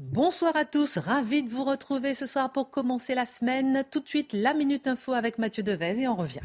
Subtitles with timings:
[0.00, 3.82] Bonsoir à tous, ravi de vous retrouver ce soir pour commencer la semaine.
[3.90, 6.38] Tout de suite, la Minute Info avec Mathieu Devez et on revient.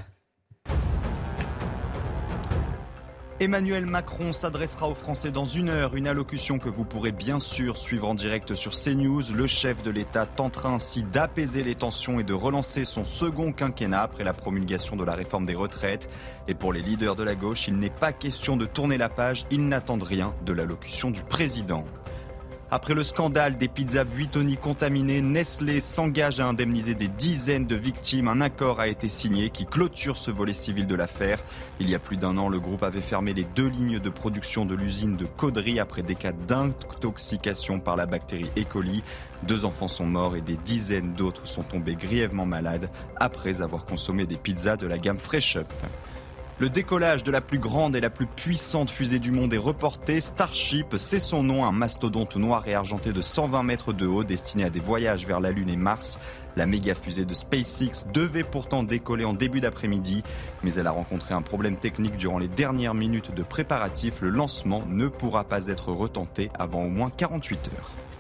[3.40, 7.78] Emmanuel Macron s'adressera aux Français dans une heure, une allocution que vous pourrez bien sûr
[7.78, 9.22] suivre en direct sur CNews.
[9.36, 14.02] Le chef de l'État tentera ainsi d'apaiser les tensions et de relancer son second quinquennat
[14.02, 16.10] après la promulgation de la réforme des retraites.
[16.48, 19.46] Et pour les leaders de la gauche, il n'est pas question de tourner la page,
[19.52, 21.86] ils n'attendent rien de l'allocution du président.
[22.76, 28.28] Après le scandale des pizzas Buitoni contaminées, Nestlé s'engage à indemniser des dizaines de victimes.
[28.28, 31.38] Un accord a été signé qui clôture ce volet civil de l'affaire.
[31.80, 34.66] Il y a plus d'un an, le groupe avait fermé les deux lignes de production
[34.66, 38.64] de l'usine de Caudry après des cas d'intoxication par la bactérie E.
[38.64, 39.04] coli.
[39.44, 44.26] Deux enfants sont morts et des dizaines d'autres sont tombés grièvement malades après avoir consommé
[44.26, 45.68] des pizzas de la gamme Fresh Up.
[46.60, 50.22] Le décollage de la plus grande et la plus puissante fusée du monde est reporté.
[50.22, 54.64] Starship, c'est son nom, un mastodonte noir et argenté de 120 mètres de haut destiné
[54.64, 56.20] à des voyages vers la Lune et Mars.
[56.56, 60.22] La méga fusée de SpaceX devait pourtant décoller en début d'après-midi,
[60.62, 64.22] mais elle a rencontré un problème technique durant les dernières minutes de préparatifs.
[64.22, 68.13] Le lancement ne pourra pas être retenté avant au moins 48 heures.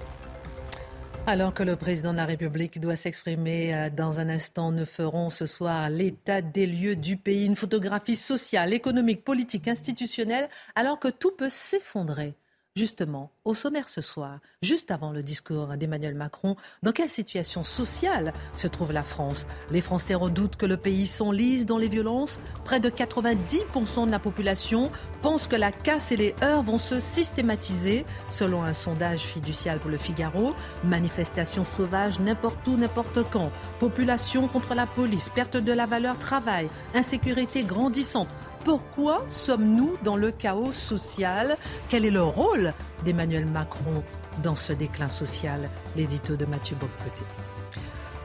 [1.25, 5.29] Alors que le président de la République doit s'exprimer euh, dans un instant, nous ferons
[5.29, 11.07] ce soir l'état des lieux du pays, une photographie sociale, économique, politique, institutionnelle, alors que
[11.07, 12.35] tout peut s'effondrer.
[12.75, 18.33] Justement, au sommaire ce soir, juste avant le discours d'Emmanuel Macron, dans quelle situation sociale
[18.55, 19.45] se trouve la France?
[19.69, 22.39] Les Français redoutent que le pays s'enlise dans les violences.
[22.65, 24.89] Près de 90% de la population
[25.21, 29.91] pense que la casse et les heurts vont se systématiser, selon un sondage fiducial pour
[29.91, 30.55] le Figaro.
[30.83, 33.51] Manifestations sauvages n'importe où, n'importe quand.
[33.79, 38.29] Population contre la police, perte de la valeur travail, insécurité grandissante.
[38.63, 41.57] Pourquoi sommes-nous dans le chaos social?
[41.89, 44.03] Quel est le rôle d'Emmanuel Macron
[44.41, 45.69] dans ce déclin social?
[45.97, 47.25] L'édito de Mathieu Boccoté.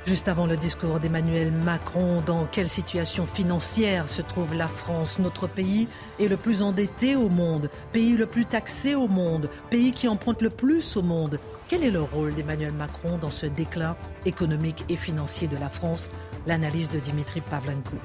[0.07, 5.49] Juste avant le discours d'Emmanuel Macron, dans quelle situation financière se trouve la France Notre
[5.49, 5.89] pays
[6.21, 10.41] est le plus endetté au monde, pays le plus taxé au monde, pays qui emprunte
[10.41, 11.41] le plus au monde.
[11.67, 16.11] Quel est le rôle d'Emmanuel Macron dans ce déclin économique et financier de la France?
[16.47, 17.97] L'analyse de Dimitri Pavlenko.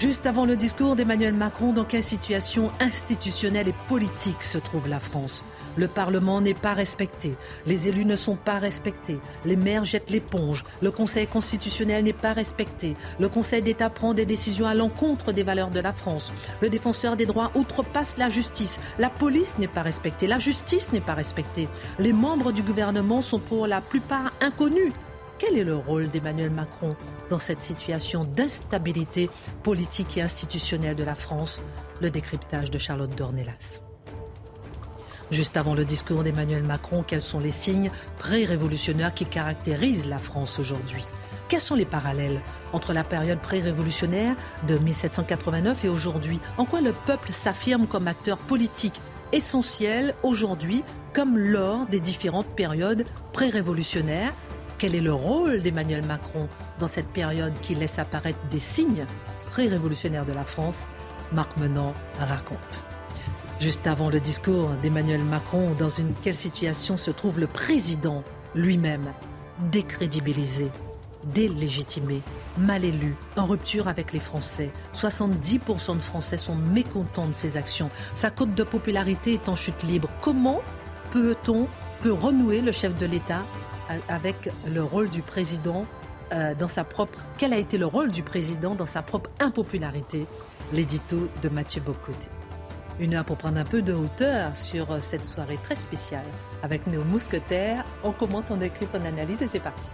[0.00, 4.98] Juste avant le discours d'Emmanuel Macron, dans quelle situation institutionnelle et politique se trouve la
[4.98, 5.44] France?
[5.76, 7.34] Le Parlement n'est pas respecté,
[7.66, 12.32] les élus ne sont pas respectés, les maires jettent l'éponge, le Conseil constitutionnel n'est pas
[12.32, 16.70] respecté, le Conseil d'État prend des décisions à l'encontre des valeurs de la France, le
[16.70, 21.14] défenseur des droits outrepasse la justice, la police n'est pas respectée, la justice n'est pas
[21.14, 21.68] respectée,
[21.98, 24.92] les membres du gouvernement sont pour la plupart inconnus
[25.38, 26.96] quel est le rôle d'Emmanuel Macron
[27.30, 29.30] dans cette situation d'instabilité
[29.62, 31.60] politique et institutionnelle de la France
[32.00, 33.82] Le décryptage de Charlotte Dornelas.
[35.30, 40.58] Juste avant le discours d'Emmanuel Macron, quels sont les signes pré-révolutionnaires qui caractérisent la France
[40.58, 41.04] aujourd'hui?
[41.48, 42.40] Quels sont les parallèles
[42.72, 44.36] entre la période pré-révolutionnaire
[44.68, 46.40] de 1789 et aujourd'hui?
[46.58, 49.00] En quoi le peuple s'affirme comme acteur politique
[49.32, 54.32] essentiel aujourd'hui comme lors des différentes périodes pré-révolutionnaires?
[54.78, 56.48] Quel est le rôle d'Emmanuel Macron
[56.78, 59.06] dans cette période qui laisse apparaître des signes
[59.52, 60.78] pré-révolutionnaires de la France?
[61.32, 62.84] Marc Menant raconte.
[63.60, 68.24] Juste avant le discours d'Emmanuel Macron, dans une quelle situation se trouve le président
[68.54, 69.12] lui-même?
[69.70, 70.70] Décrédibilisé,
[71.32, 72.20] délégitimé,
[72.58, 74.70] mal élu, en rupture avec les Français.
[74.94, 77.90] 70% de Français sont mécontents de ses actions.
[78.14, 80.08] Sa cote de popularité est en chute libre.
[80.20, 80.60] Comment
[81.12, 81.68] peut-on
[82.02, 83.44] peut renouer le chef de l'État
[84.08, 85.86] avec le rôle du président
[86.32, 87.18] euh, dans sa propre.
[87.42, 90.26] A été le rôle du président dans sa propre impopularité?
[90.72, 92.28] L'édito de Mathieu Bocoté.
[92.98, 96.24] Une heure pour prendre un peu de hauteur sur cette soirée très spéciale.
[96.62, 99.90] Avec nos mousquetaires, on commente, on écrit, on analyse et c'est parti.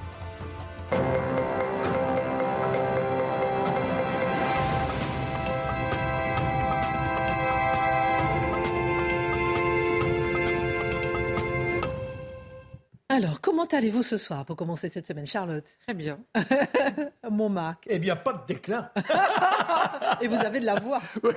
[13.60, 15.64] Comment allez-vous ce soir pour commencer cette semaine, Charlotte?
[15.86, 16.18] Très bien.
[17.30, 17.84] Mon Marc.
[17.90, 18.90] Eh bien, pas de déclin.
[20.22, 21.02] Et vous avez de la voix.
[21.22, 21.34] Oui,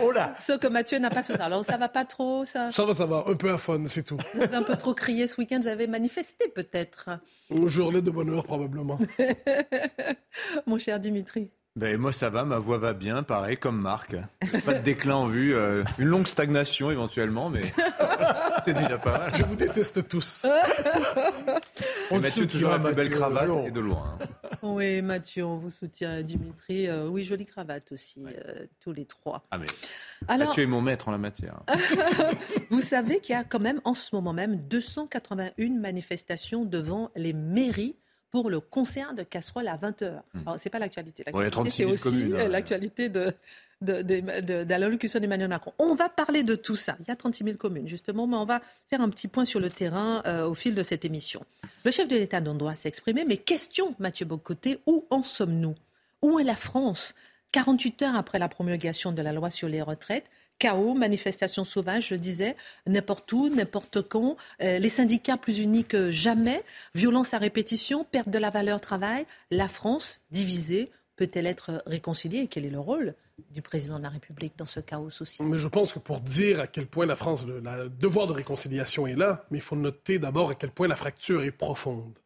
[0.00, 0.34] oh là.
[0.38, 1.46] Ce que Mathieu n'a pas ce soir.
[1.46, 2.70] Alors, ça va pas trop, ça?
[2.70, 3.24] Ça va, ça va.
[3.26, 4.18] Un peu à fun, c'est tout.
[4.34, 7.08] Vous avez un peu trop crié ce week-end, vous avez manifesté peut-être?
[7.66, 8.98] Journée de bonheur, probablement.
[10.66, 11.50] Mon cher Dimitri.
[11.74, 14.14] Ben, moi ça va, ma voix va bien, pareil comme Marc.
[14.66, 17.60] Pas de déclin en vue, euh, une longue stagnation éventuellement, mais
[18.62, 19.32] c'est déjà pas mal.
[19.34, 20.44] Je vous déteste tous.
[22.10, 24.18] Et Mathieu toujours la plus belle cravate et de loin.
[24.20, 24.26] hein.
[24.62, 26.22] Oui, Mathieu, on vous soutient.
[26.22, 29.42] Dimitri, euh, oui, jolie cravate aussi, euh, tous les trois.
[29.50, 29.66] Ah mais
[30.28, 31.62] Alors, Mathieu est mon maître en la matière.
[32.70, 37.32] vous savez qu'il y a quand même en ce moment même 281 manifestations devant les
[37.32, 37.96] mairies
[38.32, 40.20] pour le concert de casserole à 20h.
[40.44, 41.22] Alors, c'est pas l'actualité.
[41.26, 42.48] Ouais, il y a L'actualité, 36 c'est 000 aussi communes, euh, hein.
[42.48, 43.32] l'actualité de,
[43.82, 45.72] de, de, de- de l'allocution d'Emmanuel Macron.
[45.78, 46.96] On va parler de tout ça.
[47.00, 49.60] Il y a 36 000 communes, justement, mais on va faire un petit point sur
[49.60, 51.44] le terrain euh, au fil de cette émission.
[51.84, 55.74] Le chef de l'État doit s'exprimer, mais question, Mathieu Bocoté, où en sommes-nous?
[56.22, 57.14] Où est la France?
[57.52, 60.24] 48 heures après la promulgation de la loi sur les retraites,
[60.62, 62.54] chaos, manifestations sauvages, je disais,
[62.86, 66.62] n'importe où, n'importe quand, euh, les syndicats plus unis que jamais,
[66.94, 72.42] violence à répétition, perte de la valeur travail, la France divisée, peut-elle être réconciliée?
[72.42, 73.16] Et quel est le rôle
[73.50, 75.48] du président de la République dans ce chaos social?
[75.48, 79.08] Mais je pense que pour dire à quel point la France, le devoir de réconciliation
[79.08, 82.16] est là, mais il faut noter d'abord à quel point la fracture est profonde.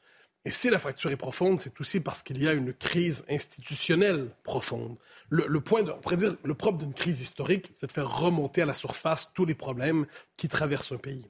[0.47, 4.29] Et si la fracture est profonde, c'est aussi parce qu'il y a une crise institutionnelle
[4.45, 4.97] profonde.
[5.29, 8.63] Le, point de, on pourrait dire, le propre d'une crise historique, c'est de faire remonter
[8.63, 10.07] à la surface tous les problèmes
[10.37, 11.27] qui traversent un pays.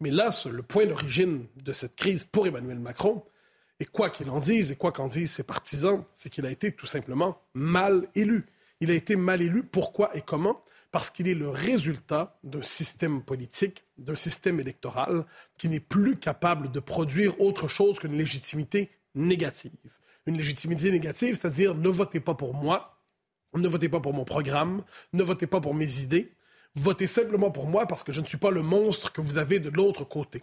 [0.00, 3.22] Mais là, le point d'origine de cette crise pour Emmanuel Macron,
[3.78, 6.72] et quoi qu'il en dise, et quoi qu'en disent ses partisans, c'est qu'il a été
[6.72, 8.44] tout simplement mal élu.
[8.80, 9.62] Il a été mal élu.
[9.62, 10.64] Pourquoi et comment?
[10.90, 15.26] Parce qu'il est le résultat d'un système politique, d'un système électoral
[15.58, 19.72] qui n'est plus capable de produire autre chose qu'une légitimité négative.
[20.26, 22.98] Une légitimité négative, c'est-à-dire ne votez pas pour moi,
[23.54, 24.82] ne votez pas pour mon programme,
[25.12, 26.32] ne votez pas pour mes idées,
[26.74, 29.58] votez simplement pour moi parce que je ne suis pas le monstre que vous avez
[29.58, 30.42] de l'autre côté.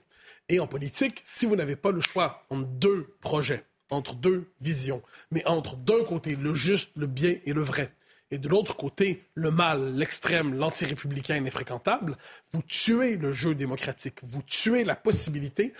[0.49, 5.01] Et en politique, si vous n'avez pas le choix entre deux projets, entre deux visions,
[5.31, 7.93] mais entre d'un côté le juste, le bien et le vrai,
[8.35, 12.17] et de l'autre côté le mal, l'extrême, l'anti-républicain infréquentable,
[12.51, 15.71] vous tuez le jeu démocratique, vous tuez la possibilité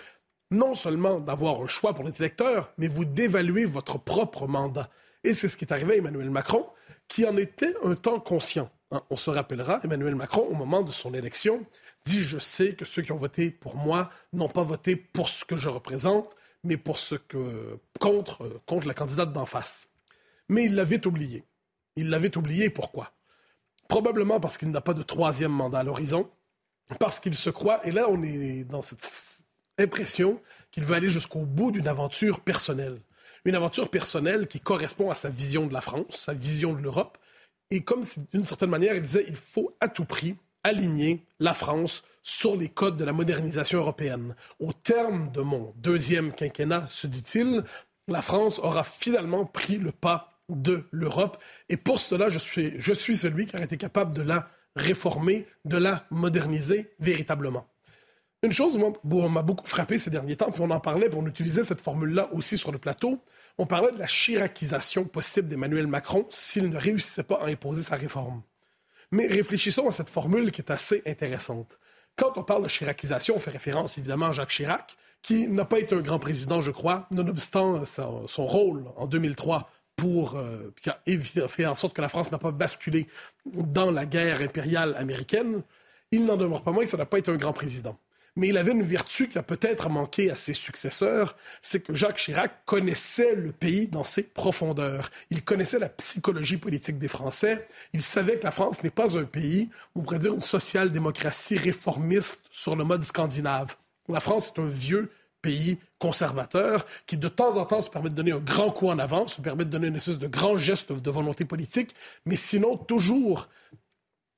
[0.52, 4.90] non seulement d'avoir un choix pour les électeurs, mais vous dévaluez votre propre mandat.
[5.26, 6.66] Et c'est ce qui est arrivé à Emmanuel Macron,
[7.10, 8.72] qui en était un temps conscient.
[8.92, 11.66] Hein, On se rappellera, Emmanuel Macron, au moment de son élection,
[12.06, 15.44] dit Je sais que ceux qui ont voté pour moi n'ont pas voté pour ce
[15.44, 17.78] que je représente, mais pour ce que.
[18.00, 19.90] contre, euh, contre la candidate d'en face.
[20.48, 21.44] Mais il l'avait oublié.
[21.96, 23.12] Il l'avait oublié pourquoi?
[23.88, 26.30] Probablement parce qu'il n'a pas de troisième mandat à l'horizon,
[27.00, 29.44] parce qu'il se croit, et là on est dans cette
[29.78, 33.00] impression qu'il veut aller jusqu'au bout d'une aventure personnelle.
[33.44, 37.18] Une aventure personnelle qui correspond à sa vision de la France, sa vision de l'Europe,
[37.72, 38.04] et comme
[38.34, 42.70] d'une certaine manière, il disait il faut à tout prix aligner la France sur les
[42.70, 44.36] codes de la modernisation européenne.
[44.60, 47.64] Au terme de mon deuxième quinquennat, se dit-il,
[48.08, 51.42] la France aura finalement pris le pas de l'Europe.
[51.70, 55.46] Et pour cela, je suis, je suis celui qui a été capable de la réformer,
[55.64, 57.68] de la moderniser véritablement.
[58.44, 61.64] Une chose moi, m'a beaucoup frappé ces derniers temps, puis on en parlait, on utilisait
[61.64, 63.24] cette formule-là aussi sur le plateau.
[63.58, 67.96] On parlait de la chiracisation possible d'Emmanuel Macron s'il ne réussissait pas à imposer sa
[67.96, 68.44] réforme.
[69.12, 71.80] Mais réfléchissons à cette formule qui est assez intéressante.
[72.16, 75.80] Quand on parle de chiracisation, on fait référence évidemment à Jacques Chirac, qui n'a pas
[75.80, 81.48] été un grand président, je crois, nonobstant son rôle en 2003 pour, euh, qui a
[81.48, 83.08] fait en sorte que la France n'a pas basculé
[83.46, 85.62] dans la guerre impériale américaine.
[86.12, 87.98] Il n'en demeure pas moins que ça n'a pas été un grand président.
[88.38, 92.18] Mais il avait une vertu qui a peut-être manqué à ses successeurs, c'est que Jacques
[92.18, 95.10] Chirac connaissait le pays dans ses profondeurs.
[95.30, 97.66] Il connaissait la psychologie politique des Français.
[97.94, 102.46] Il savait que la France n'est pas un pays, on pourrait dire une social-démocratie réformiste
[102.52, 103.78] sur le mode scandinave.
[104.10, 105.10] La France est un vieux
[105.46, 108.98] pays conservateur qui, de temps en temps, se permet de donner un grand coup en
[108.98, 112.78] avant, se permet de donner une espèce de grand geste de volonté politique, mais sinon
[112.78, 113.48] toujours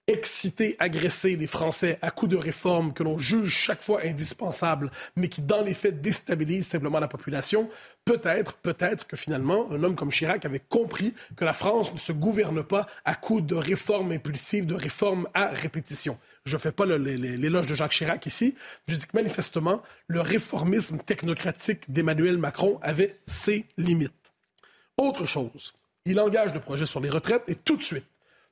[0.08, 5.28] exciter, agresser les Français à coups de réformes que l'on juge chaque fois indispensables, mais
[5.28, 7.70] qui, dans les faits, déstabilisent simplement la population,
[8.06, 12.14] peut-être, peut-être que finalement, un homme comme Chirac avait compris que la France ne se
[12.14, 16.18] gouverne pas à coups de réformes impulsives, de réformes à répétition.
[16.46, 18.56] Je ne fais pas l'éloge de Jacques Chirac ici.
[18.88, 24.14] Je dis que manifestement, le réformisme technocratique d'Emmanuel Macron avait ses limites.
[24.98, 25.74] Autre chose,
[26.06, 28.06] il engage le projet sur les retraites et tout de suite,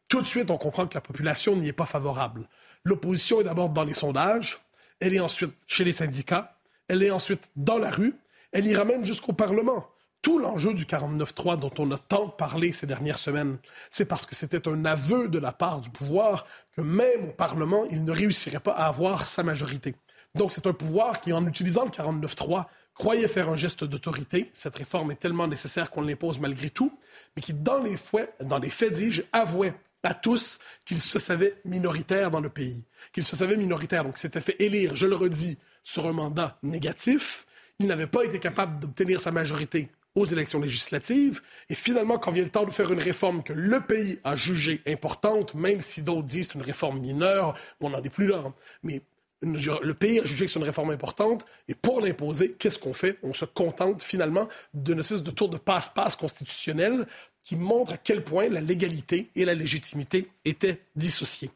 [0.07, 2.47] tout de suite, on comprend que la population n'y est pas favorable.
[2.83, 4.59] L'opposition est d'abord dans les sondages,
[4.99, 6.57] elle est ensuite chez les syndicats,
[6.87, 8.15] Elle est ensuite dans la rue.
[8.51, 9.87] Elle ira même jusqu'au Parlement
[10.25, 13.59] tout l'enjeu du 49-3 dont on a tant parlé ces dernières semaines,
[13.91, 17.85] c'est parce que c'était un aveu de la part du pouvoir que même au Parlement,
[17.91, 19.93] il ne réussirait pas à avoir sa majorité.
[20.33, 24.49] Donc c'est un pouvoir qui, en utilisant le 49-3, croyait faire un geste d'autorité.
[24.55, 26.97] Cette réforme est tellement nécessaire qu'on l'impose malgré tout,
[27.35, 27.95] mais qui, dans les,
[28.41, 33.23] dans les faits, dis-je, avouait à tous qu'il se savait minoritaire dans le pays, qu'il
[33.23, 34.03] se savait minoritaire.
[34.03, 37.45] Donc s'était fait élire, je le redis, sur un mandat négatif.
[37.79, 41.41] Il n'avait pas été capable d'obtenir sa majorité aux élections législatives.
[41.69, 44.81] Et finalement, quand vient le temps de faire une réforme que le pays a jugée
[44.87, 48.43] importante, même si d'autres disent une réforme mineure, on n'en est plus là.
[48.45, 48.53] Hein.
[48.83, 49.01] Mais
[49.41, 53.19] le pays a jugé que c'est une réforme importante, et pour l'imposer, qu'est-ce qu'on fait?
[53.21, 57.05] On se contente finalement d'une espèce de tour de passe-passe constitutionnel
[57.45, 61.51] qui montre à quel point la légalité et la légitimité étaient dissociées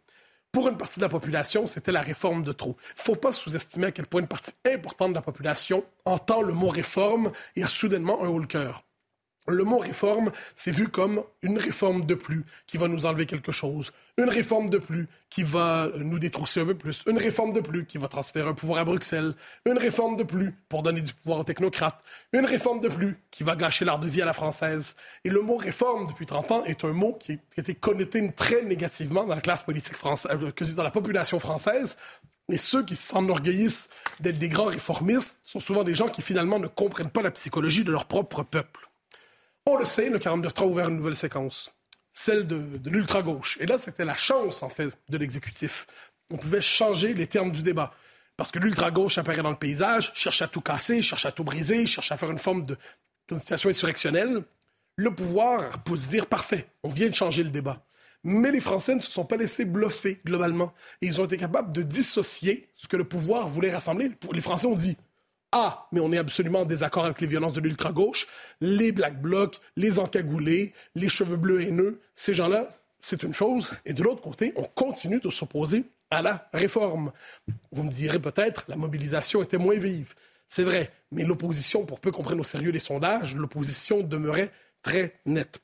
[0.51, 2.75] pour une partie de la population, c'était la réforme de trop.
[2.79, 6.41] Il ne faut pas sous-estimer à quel point une partie importante de la population entend
[6.41, 8.83] le mot réforme et a soudainement un haut le cœur.
[9.49, 13.51] Le mot réforme, c'est vu comme une réforme de plus qui va nous enlever quelque
[13.51, 17.59] chose, une réforme de plus qui va nous détrousser un peu plus, une réforme de
[17.59, 19.33] plus qui va transférer un pouvoir à Bruxelles,
[19.65, 22.01] une réforme de plus pour donner du pouvoir aux technocrates,
[22.33, 24.95] une réforme de plus qui va gâcher l'art de vie à la française.
[25.23, 28.63] Et le mot réforme, depuis 30 ans, est un mot qui, a été connoté très
[28.63, 31.97] négativement dans la classe politique française, euh, dans la population française,
[32.51, 33.89] et ceux qui s'enorgueillissent
[34.19, 37.83] d'être des grands réformistes sont souvent des gens qui finalement ne comprennent pas la psychologie
[37.83, 38.88] de leur propre peuple.
[39.71, 41.71] On le sait, le 49-3 a ouvert une nouvelle séquence,
[42.11, 42.59] celle de,
[42.89, 43.59] l'ultra-gauche.
[43.61, 45.85] Et là, c'était la chance, en fait, de l'exécutif.
[46.31, 47.93] On pouvait changer les termes du débat.
[48.35, 51.85] Parce que l'ultra-gauche apparaît dans le paysage, cherche à tout casser, cherche à tout briser,
[51.85, 52.77] cherche à faire une forme de,
[53.37, 54.41] situation insurrectionnelle.
[54.95, 57.85] Le pouvoir peut se dire parfait, on vient de changer le débat.
[58.23, 60.73] Mais les Français ne se sont pas laissés bluffer globalement.
[61.03, 64.09] Et ils ont été capables de dissocier ce que le pouvoir voulait rassembler.
[64.33, 64.97] Les Français ont dit
[65.51, 68.27] ah, mais on est absolument en désaccord avec les violences de l'ultra-gauche,
[68.61, 71.99] les Black Blocs, les encagoulés, les cheveux bleus haineux.
[72.15, 73.71] Ces gens-là, c'est une chose.
[73.85, 77.11] Et de l'autre côté, on continue de s'opposer à la réforme.
[77.71, 80.13] Vous me direz peut-être, la mobilisation était moins vive.
[80.47, 84.51] C'est vrai, mais l'opposition, pour peu qu'on prenne au sérieux les sondages, l'opposition demeurait
[84.83, 85.61] très nette.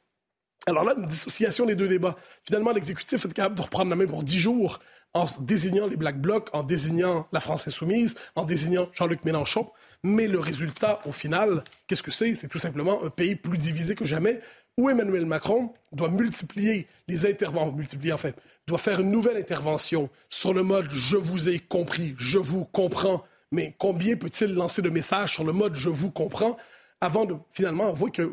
[0.67, 2.15] Alors là, une dissociation des deux débats.
[2.43, 4.79] Finalement, l'exécutif est capable de reprendre la main pour dix jours
[5.13, 9.69] en désignant les Black Blocs, en désignant la France insoumise, en désignant Jean-Luc Mélenchon.
[10.03, 12.33] Mais le résultat, au final, qu'est-ce que c'est?
[12.33, 14.41] C'est tout simplement un pays plus divisé que jamais,
[14.77, 18.35] où Emmanuel Macron doit multiplier les interventions, multiplier en fait,
[18.67, 23.23] doit faire une nouvelle intervention sur le mode je vous ai compris, je vous comprends.
[23.51, 26.57] Mais combien peut-il lancer de messages sur le mode je vous comprends
[26.99, 28.31] avant de finalement avouer que,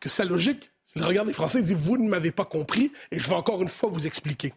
[0.00, 3.28] que sa logique, le regard des Français, dit vous ne m'avez pas compris et je
[3.28, 4.52] vais encore une fois vous expliquer.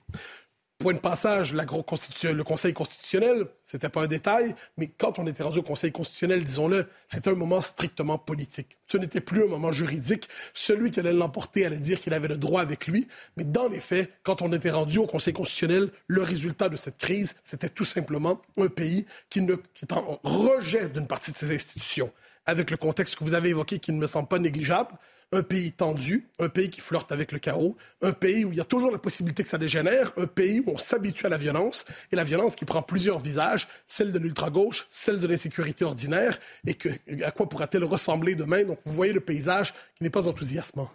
[0.77, 5.59] Point de passage, le Conseil constitutionnel, c'était pas un détail, mais quand on était rendu
[5.59, 8.77] au Conseil constitutionnel, disons-le, c'était un moment strictement politique.
[8.87, 10.29] Ce n'était plus un moment juridique.
[10.53, 13.81] Celui qui allait l'emporter allait dire qu'il avait le droit avec lui, mais dans les
[13.81, 17.83] faits, quand on était rendu au Conseil constitutionnel, le résultat de cette crise, c'était tout
[17.83, 22.09] simplement un pays qui, ne, qui est en rejet d'une partie de ses institutions,
[22.45, 24.91] avec le contexte que vous avez évoqué qui ne me semble pas négligeable
[25.31, 28.61] un pays tendu, un pays qui flirte avec le chaos, un pays où il y
[28.61, 31.85] a toujours la possibilité que ça dégénère, un pays où on s'habitue à la violence,
[32.11, 36.73] et la violence qui prend plusieurs visages, celle de l'ultra-gauche, celle de l'insécurité ordinaire, et
[36.73, 36.89] que,
[37.23, 38.63] à quoi pourra-t-elle ressembler demain?
[38.63, 40.89] Donc vous voyez le paysage qui n'est pas enthousiasmant.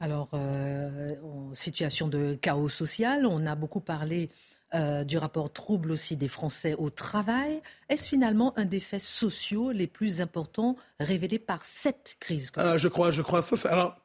[0.00, 1.14] Alors, euh,
[1.54, 4.30] situation de chaos social, on a beaucoup parlé
[4.74, 7.60] euh, du rapport trouble aussi des Français au travail.
[7.88, 12.88] Est-ce finalement un des faits sociaux les plus importants révélés par cette crise euh, Je
[12.88, 13.68] crois, je crois ça.
[13.68, 13.96] Alors,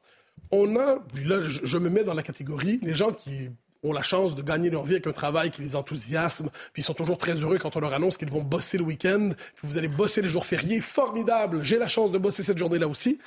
[0.52, 3.50] on a, là, je, me mets dans la catégorie, les gens qui
[3.84, 6.86] ont la chance de gagner leur vie avec un travail qui les enthousiasme, puis ils
[6.86, 9.78] sont toujours très heureux quand on leur annonce qu'ils vont bosser le week-end, puis vous
[9.78, 10.82] allez bosser les jours fériés.
[10.82, 11.64] Formidable!
[11.64, 13.20] J'ai la chance de bosser cette journée-là aussi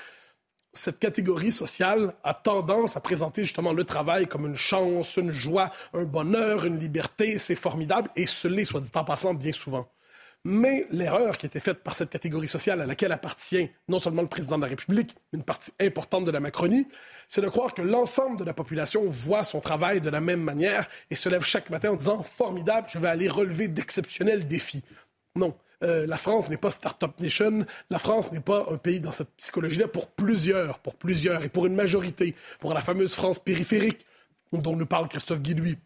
[0.73, 5.71] cette catégorie sociale a tendance à présenter justement le travail comme une chance, une joie,
[5.95, 7.39] un bonheur, une liberté.
[7.39, 9.89] C'est formidable et ce l'est, soit dit en passant, bien souvent.
[10.45, 14.23] Mais l'erreur qui a été faite par cette catégorie sociale à laquelle appartient non seulement
[14.23, 16.87] le président de la République, mais une partie importante de la Macronie,
[17.29, 20.89] c'est de croire que l'ensemble de la population voit son travail de la même manière
[21.11, 24.83] et se lève chaque matin en disant formidable, je vais aller relever d'exceptionnels défis.
[25.37, 25.57] Non.
[25.83, 27.65] Euh, la France n'est pas Startup Nation.
[27.89, 31.67] La France n'est pas un pays dans cette psychologie-là pour plusieurs, pour plusieurs et pour
[31.67, 32.35] une majorité.
[32.59, 34.05] Pour la fameuse France périphérique
[34.53, 35.79] dont nous parle Christophe Guillouis,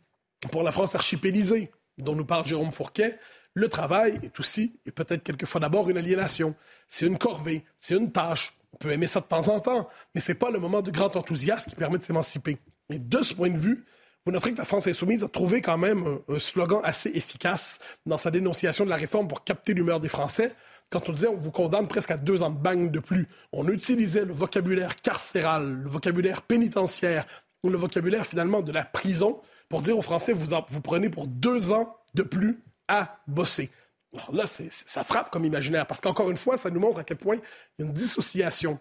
[0.50, 3.18] pour la France archipélisée dont nous parle Jérôme Fourquet,
[3.52, 6.56] le travail est aussi, et peut-être quelquefois d'abord, une aliénation.
[6.88, 8.56] C'est une corvée, c'est une tâche.
[8.72, 10.90] On peut aimer ça de temps en temps, mais ce n'est pas le moment de
[10.90, 12.58] grand enthousiasme qui permet de s'émanciper.
[12.90, 13.84] Et de ce point de vue,
[14.26, 18.16] vous noterez que la France insoumise a trouvé quand même un, slogan assez efficace dans
[18.16, 20.54] sa dénonciation de la réforme pour capter l'humeur des Français.
[20.90, 23.68] Quand on disait on vous condamne presque à deux ans de bagne de plus, on
[23.68, 27.26] utilisait le vocabulaire carcéral, le vocabulaire pénitentiaire,
[27.62, 31.72] le vocabulaire finalement de la prison pour dire aux Français vous, vous prenez pour deux
[31.72, 33.70] ans de plus à bosser.
[34.14, 37.16] Alors là, ça frappe comme imaginaire, parce qu'encore une fois, ça nous montre à quel
[37.16, 38.78] point il y a une dissociation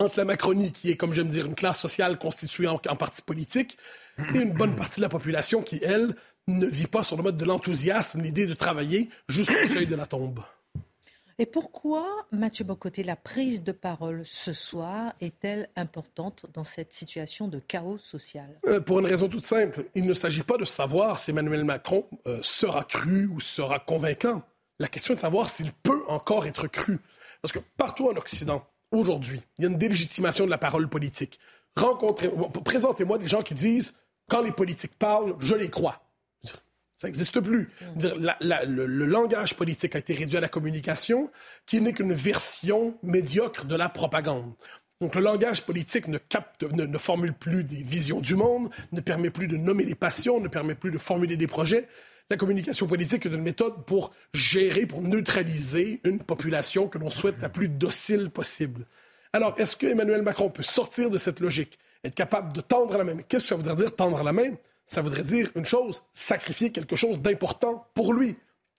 [0.00, 3.22] entre la Macronie, qui est, comme j'aime dire, une classe sociale constituée en, en parti
[3.22, 3.78] politique,
[4.34, 6.14] et une bonne partie de la population qui, elle,
[6.48, 10.06] ne vit pas sur le mode de l'enthousiasme, l'idée de travailler jusqu'au seuil de la
[10.06, 10.40] tombe.
[11.38, 17.46] Et pourquoi, Mathieu Bocoté, la prise de parole ce soir est-elle importante dans cette situation
[17.46, 18.58] de chaos social?
[18.66, 19.84] Euh, Pour une raison toute simple.
[19.94, 24.42] Il ne s'agit pas de savoir si Emmanuel Macron euh, sera cru ou sera convaincant.
[24.78, 27.00] La question est de savoir s'il peut encore être cru.
[27.42, 31.38] Parce que partout en Occident, aujourd'hui, il y a une délégitimation de la parole politique.
[31.76, 32.30] Rencontrez,
[32.64, 33.92] présentez-moi des gens qui disent
[34.28, 36.02] quand les politiques parlent, je les crois.
[36.96, 37.68] Ça n'existe plus.
[38.00, 41.30] le, langage politique a été réduit à la communication,
[41.66, 44.52] qui n'est qu'une version médiocre de la propagande.
[45.02, 49.28] Donc le langage politique ne, capte, ne, formule plus des visions du monde, ne permet
[49.28, 51.86] plus de nommer les passions, ne permet plus de formuler des projets.
[52.30, 57.42] La communication politique est une méthode pour gérer, pour neutraliser une population que l'on souhaite
[57.42, 58.86] la plus docile possible.
[59.34, 63.04] Alors, est-ce que Emmanuel Macron peut sortir de cette logique, être capable de tendre la
[63.04, 64.54] main Qu'est-ce que ça voudrait dire tendre la main?
[64.86, 68.36] Ça voudrait dire une chose, sacrifier quelque chose d'important pour lui.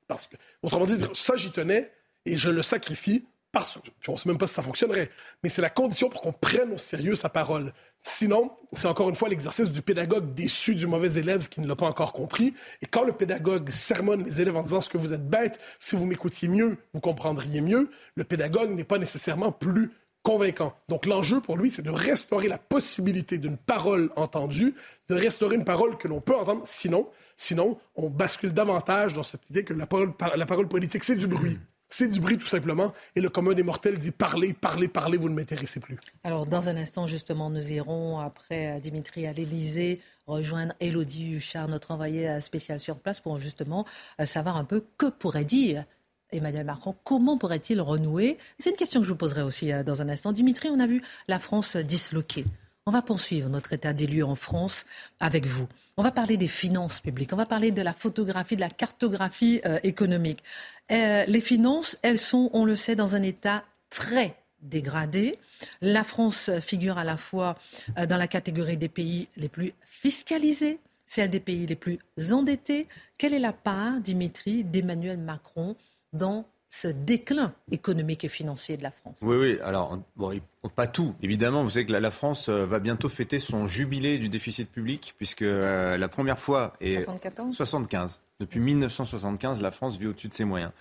[0.08, 1.92] Parce que, autrement dit, ça j'y tenais
[2.26, 5.10] et je le sacrifie parce que, puis on ne sait même pas si ça fonctionnerait,
[5.42, 7.74] mais c'est la condition pour qu'on prenne au sérieux sa parole.
[8.04, 11.76] Sinon, c'est encore une fois l'exercice du pédagogue déçu du mauvais élève qui ne l'a
[11.76, 12.54] pas encore compris.
[12.82, 15.96] Et quand le pédagogue sermonne les élèves en disant ce que vous êtes bête, si
[15.96, 19.92] vous m'écoutiez mieux, vous comprendriez mieux, le pédagogue n'est pas nécessairement plus
[20.28, 20.74] convaincant.
[20.90, 24.76] Donc l'enjeu pour lui, c'est de restaurer la possibilité d'une parole entendue,
[25.08, 26.64] de restaurer une parole que l'on peut entendre.
[26.66, 27.08] Sinon,
[27.38, 31.28] sinon, on bascule davantage dans cette idée que la parole, la parole politique, c'est du
[31.28, 31.58] bruit.
[31.88, 32.92] C'est du bruit tout simplement.
[33.16, 35.98] Et le commun des mortels dit parlez, parlez, parlez, vous ne m'intéressez plus.
[36.26, 41.70] Alors dans un instant, justement, nous irons après euh, Dimitri à l'Élysée rejoindre Elodie Huchard,
[41.70, 43.86] notre envoyée spéciale sur place, pour justement
[44.20, 45.86] euh, savoir un peu que pourrait dire
[46.32, 48.38] Emmanuel Macron, comment pourrait-il renouer?
[48.60, 50.34] C'est une question que je vous poserai aussi euh, dans un instant.
[50.34, 52.44] Dimitri, on a vu la France disloquée.
[52.86, 54.86] On va poursuivre notre état des lieux en France
[55.20, 55.68] avec vous.
[55.98, 59.62] On va parler des finances publiques, on va parler de la photographie, de la cartographie
[59.66, 60.44] euh, économique.
[60.92, 65.38] Euh, les finances, elles sont, on le sait, dans un état très dégradé.
[65.82, 67.58] La France figure à la fois
[67.96, 72.00] dans la catégorie des pays les plus fiscalisés, celle des pays les plus
[72.32, 72.88] endettés.
[73.18, 75.76] Quelle est la part, Dimitri, d'Emmanuel Macron
[76.14, 79.20] dans ce déclin économique et financier de la France.
[79.22, 79.60] Oui, oui.
[79.64, 80.38] Alors, bon,
[80.76, 81.16] pas tout.
[81.22, 85.14] Évidemment, vous savez que la, France euh, va bientôt fêter son jubilé du déficit public,
[85.18, 88.22] puisque euh, la première fois est 74 75.
[88.40, 90.72] Depuis 1975, la France vit au-dessus de ses moyens.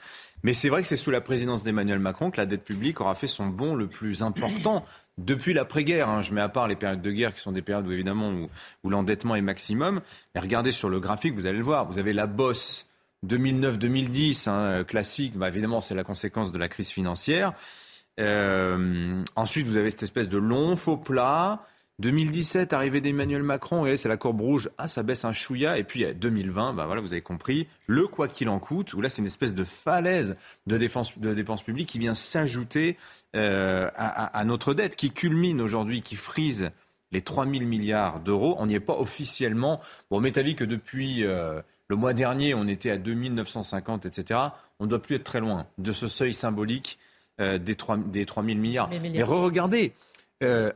[0.42, 3.14] Mais c'est vrai que c'est sous la présidence d'Emmanuel Macron que la dette publique aura
[3.14, 4.84] fait son bond le plus important
[5.18, 6.08] depuis l'après-guerre.
[6.08, 6.20] Hein.
[6.20, 8.48] Je mets à part les périodes de guerre qui sont des périodes où évidemment où,
[8.84, 10.02] où l'endettement est maximum.
[10.34, 11.86] Mais regardez sur le graphique, vous allez le voir.
[11.86, 12.86] Vous avez la bosse
[13.24, 17.52] 2009-2010, hein, classique, bah, évidemment, c'est la conséquence de la crise financière.
[18.18, 21.62] Euh, ensuite, vous avez cette espèce de long faux plat.
[21.98, 25.78] 2017, arrivée d'Emmanuel Macron, et c'est la courbe rouge, ah, ça baisse un chouïa.
[25.78, 29.08] Et puis 2020, bah, voilà, vous avez compris, le quoi qu'il en coûte, où là,
[29.08, 32.98] c'est une espèce de falaise de, défense, de dépenses publiques qui vient s'ajouter
[33.34, 36.70] euh, à, notre dette, qui culmine aujourd'hui, qui frise
[37.12, 38.56] les 3 000 milliards d'euros.
[38.58, 39.80] On n'y est pas officiellement.
[40.10, 41.24] Bon, m'est avis que depuis.
[41.24, 44.40] Euh, le mois dernier, on était à 2950, etc.
[44.78, 46.98] On ne doit plus être très loin de ce seuil symbolique
[47.40, 48.90] euh, des, 3, des 000 milliards.
[48.90, 49.92] Mais re-regardez,
[50.42, 50.72] euh,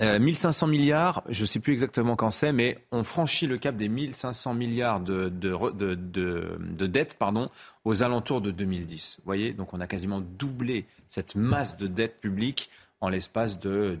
[0.00, 3.76] 1500 euh, milliards, je ne sais plus exactement quand c'est, mais on franchit le cap
[3.76, 7.50] des 1500 milliards de, de, de, dettes pardon,
[7.84, 9.16] aux alentours de 2010.
[9.18, 13.98] Vous voyez, donc on a quasiment doublé cette masse de dettes publiques en l'espace de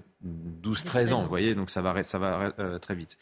[0.62, 1.22] 12-13 ans.
[1.22, 3.16] Vous voyez, donc ça va, ça va euh, très vite.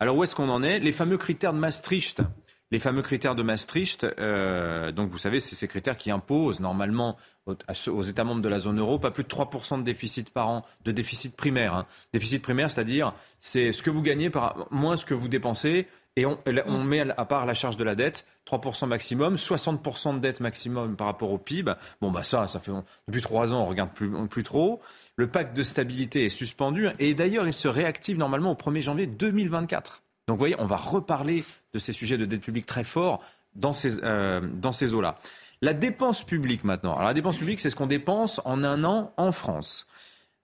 [0.00, 0.78] Alors où est-ce qu'on en est?
[0.78, 2.22] Les fameux critères de Maastricht.
[2.70, 7.16] Les fameux critères de Maastricht, euh, donc vous savez, c'est ces critères qui imposent normalement
[7.46, 10.64] aux, États membres de la zone euro pas plus de 3% de déficit par an,
[10.84, 11.74] de déficit primaire.
[11.74, 11.86] Hein.
[12.12, 16.26] Déficit primaire, c'est-à-dire c'est ce que vous gagnez par moins ce que vous dépensez et
[16.26, 20.40] on, on, met à part la charge de la dette, 3% maximum, 60% de dette
[20.40, 21.72] maximum par rapport au PIB.
[22.00, 22.72] Bon, bah ça, ça fait
[23.06, 24.82] depuis trois ans, on regarde plus, plus trop.
[25.18, 29.06] Le pacte de stabilité est suspendu et d'ailleurs, il se réactive normalement au 1er janvier
[29.08, 30.02] 2024.
[30.28, 33.20] Donc vous voyez, on va reparler de ces sujets de dette publique très forts
[33.56, 35.18] dans ces, euh, dans ces eaux-là.
[35.60, 36.94] La dépense publique maintenant.
[36.94, 39.88] Alors la dépense publique, c'est ce qu'on dépense en un an en France.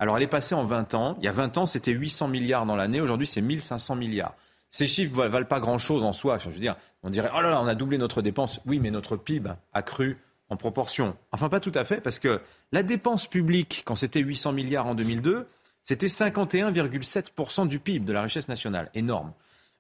[0.01, 1.17] Alors elle est passée en 20 ans.
[1.21, 3.01] Il y a 20 ans, c'était 800 milliards dans l'année.
[3.01, 4.35] Aujourd'hui, c'est 1500 milliards.
[4.71, 6.39] Ces chiffres ne valent pas grand-chose en soi.
[6.39, 8.61] Je veux dire, on dirait, oh là là, on a doublé notre dépense.
[8.67, 10.19] Oui, mais notre PIB a cru
[10.51, 11.17] en proportion.
[11.33, 12.41] Enfin, pas tout à fait, parce que
[12.73, 15.47] la dépense publique, quand c'était 800 milliards en 2002,
[15.83, 18.91] c'était 51,7% du PIB, de la richesse nationale.
[18.95, 19.33] Énorme.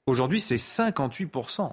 [0.06, 1.72] Aujourd'hui, c'est 58%.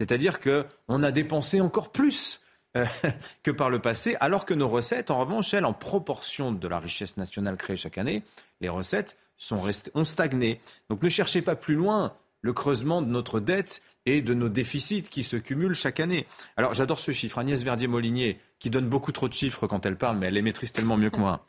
[0.00, 2.40] C'est-à-dire qu'on a dépensé encore plus
[2.76, 2.86] euh,
[3.42, 6.78] que par le passé, alors que nos recettes, en revanche, elles, en proportion de la
[6.78, 8.22] richesse nationale créée chaque année,
[8.60, 10.60] les recettes sont restées, ont stagné.
[10.88, 15.02] Donc ne cherchez pas plus loin le creusement de notre dette et de nos déficits
[15.02, 16.26] qui se cumulent chaque année.
[16.56, 17.38] Alors j'adore ce chiffre.
[17.38, 20.72] Agnès Verdier-Molinier, qui donne beaucoup trop de chiffres quand elle parle, mais elle les maîtrise
[20.72, 21.46] tellement mieux que moi.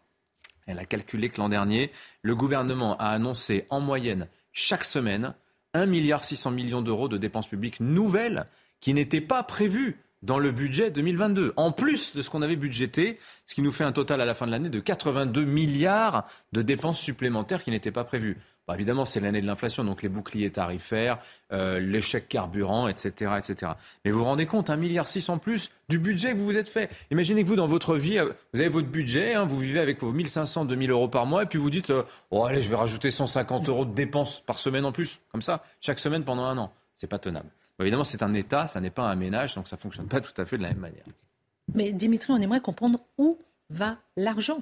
[0.65, 5.34] Elle a calculé que l'an dernier, le gouvernement a annoncé en moyenne chaque semaine
[5.73, 8.45] 1,6 milliard d'euros de dépenses publiques nouvelles
[8.80, 13.19] qui n'étaient pas prévues dans le budget 2022, en plus de ce qu'on avait budgété,
[13.45, 16.62] ce qui nous fait un total à la fin de l'année de 82 milliards de
[16.62, 18.38] dépenses supplémentaires qui n'étaient pas prévues.
[18.73, 21.19] Évidemment, c'est l'année de l'inflation, donc les boucliers tarifaires,
[21.51, 23.73] euh, l'échec carburant, etc., etc.
[24.03, 26.67] Mais vous vous rendez compte, un milliard en plus du budget que vous vous êtes
[26.67, 26.89] fait.
[27.12, 29.99] Imaginez que vous, dans votre vie, euh, vous avez votre budget, hein, vous vivez avec
[30.01, 32.75] vos 1500, 2000 euros par mois, et puis vous dites, euh, oh allez, je vais
[32.75, 36.58] rajouter 150 euros de dépenses par semaine en plus, comme ça, chaque semaine pendant un
[36.58, 36.71] an.
[36.93, 37.49] C'est pas tenable.
[37.79, 40.45] Évidemment, c'est un État, ça n'est pas un ménage, donc ça fonctionne pas tout à
[40.45, 41.05] fait de la même manière.
[41.73, 43.37] Mais Dimitri, on aimerait comprendre où
[43.69, 44.59] va l'argent.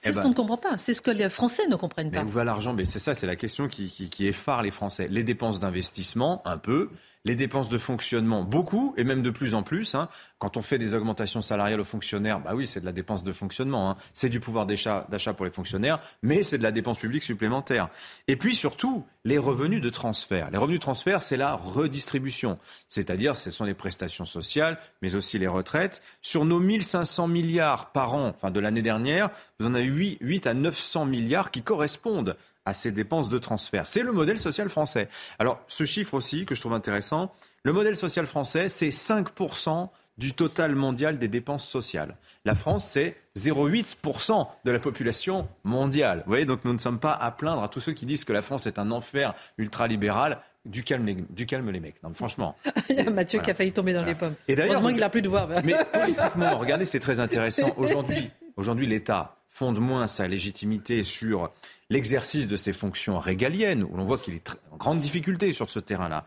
[0.00, 0.22] C'est eh ce ben.
[0.22, 0.78] qu'on ne comprend pas.
[0.78, 2.22] C'est ce que les Français ne comprennent pas.
[2.22, 2.72] Mais où va l'argent?
[2.72, 5.08] Mais c'est ça, c'est la question qui, qui, qui effare les Français.
[5.08, 6.90] Les dépenses d'investissement, un peu
[7.28, 9.94] les dépenses de fonctionnement, beaucoup, et même de plus en plus.
[9.94, 10.08] Hein.
[10.38, 13.32] Quand on fait des augmentations salariales aux fonctionnaires, bah oui, c'est de la dépense de
[13.32, 13.90] fonctionnement.
[13.90, 13.96] Hein.
[14.14, 17.90] C'est du pouvoir d'achat pour les fonctionnaires, mais c'est de la dépense publique supplémentaire.
[18.28, 20.50] Et puis surtout, les revenus de transfert.
[20.50, 22.58] Les revenus de transfert, c'est la redistribution.
[22.88, 26.00] C'est-à-dire, ce sont les prestations sociales, mais aussi les retraites.
[26.22, 29.28] Sur nos 1500 milliards par an, enfin de l'année dernière,
[29.60, 32.36] vous en avez 8, 8 à 900 milliards qui correspondent
[32.68, 33.88] à ces dépenses de transfert.
[33.88, 35.08] C'est le modèle social français.
[35.38, 37.32] Alors, ce chiffre aussi que je trouve intéressant,
[37.64, 42.16] le modèle social français, c'est 5% du total mondial des dépenses sociales.
[42.44, 46.22] La France, c'est 0,8% de la population mondiale.
[46.26, 48.32] Vous voyez, donc nous ne sommes pas à plaindre à tous ceux qui disent que
[48.32, 50.40] la France est un enfer ultralibéral.
[50.64, 52.02] Du calme, du calme les mecs.
[52.02, 52.56] Non, franchement.
[52.90, 54.34] Il y a Mathieu qui a failli tomber dans les pommes.
[54.48, 55.48] Et Heureusement qu'il n'a plus de voix.
[55.64, 57.72] Mais politiquement, regardez, c'est très intéressant.
[57.78, 61.50] Aujourd'hui, aujourd'hui l'État fonde moins sa légitimité sur
[61.90, 65.80] l'exercice de ses fonctions régaliennes, où l'on voit qu'il est en grande difficulté sur ce
[65.80, 66.26] terrain-là.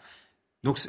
[0.63, 0.79] Donc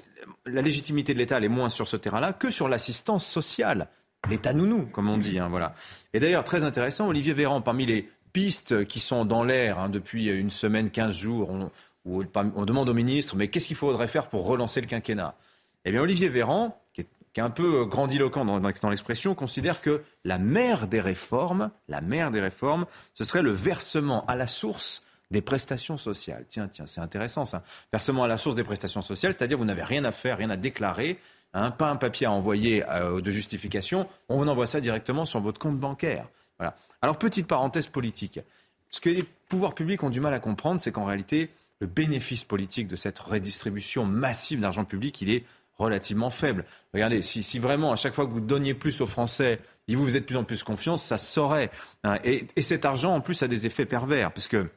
[0.47, 3.89] la légitimité de l'État, elle est moins sur ce terrain-là que sur l'assistance sociale.
[4.29, 5.39] L'État nounou, comme on dit.
[5.39, 5.75] Hein, voilà.
[6.13, 10.27] Et d'ailleurs, très intéressant, Olivier Véran, parmi les pistes qui sont dans l'air hein, depuis
[10.27, 11.71] une semaine, quinze jours, on,
[12.05, 15.35] on demande au ministre, mais qu'est-ce qu'il faudrait faire pour relancer le quinquennat?
[15.85, 16.81] Eh bien, Olivier Véran,
[17.33, 22.01] qui est un peu grandiloquent dans, dans, l'expression, considère que la mère des réformes, la
[22.01, 26.45] mère des réformes, ce serait le versement à la source des prestations sociales.
[26.49, 27.62] Tiens, tiens, c'est intéressant ça.
[27.90, 30.57] Versement à la source des prestations sociales, c'est-à-dire vous n'avez rien à faire, rien à
[30.57, 31.18] déclarer,
[31.55, 35.40] hein, pas un papier à envoyer euh, de justification, on vous envoie ça directement sur
[35.40, 36.29] votre compte bancaire.
[36.59, 36.75] Voilà.
[37.01, 38.40] Alors, petite parenthèse politique.
[38.90, 42.45] Ce que les pouvoirs publics ont du mal à comprendre, c'est qu'en réalité, le bénéfice
[42.45, 45.45] politique de cette redistribution massive d'argent public, il est
[45.83, 46.64] relativement faible.
[46.95, 50.21] Regardez, si, vraiment à chaque fois que vous donniez plus aux Français, ils vous faisaient
[50.21, 51.71] de plus en plus confiance, ça saurait.
[52.05, 52.18] Hein.
[52.25, 54.68] Et, et, cet argent, en plus, a des effets pervers, parce que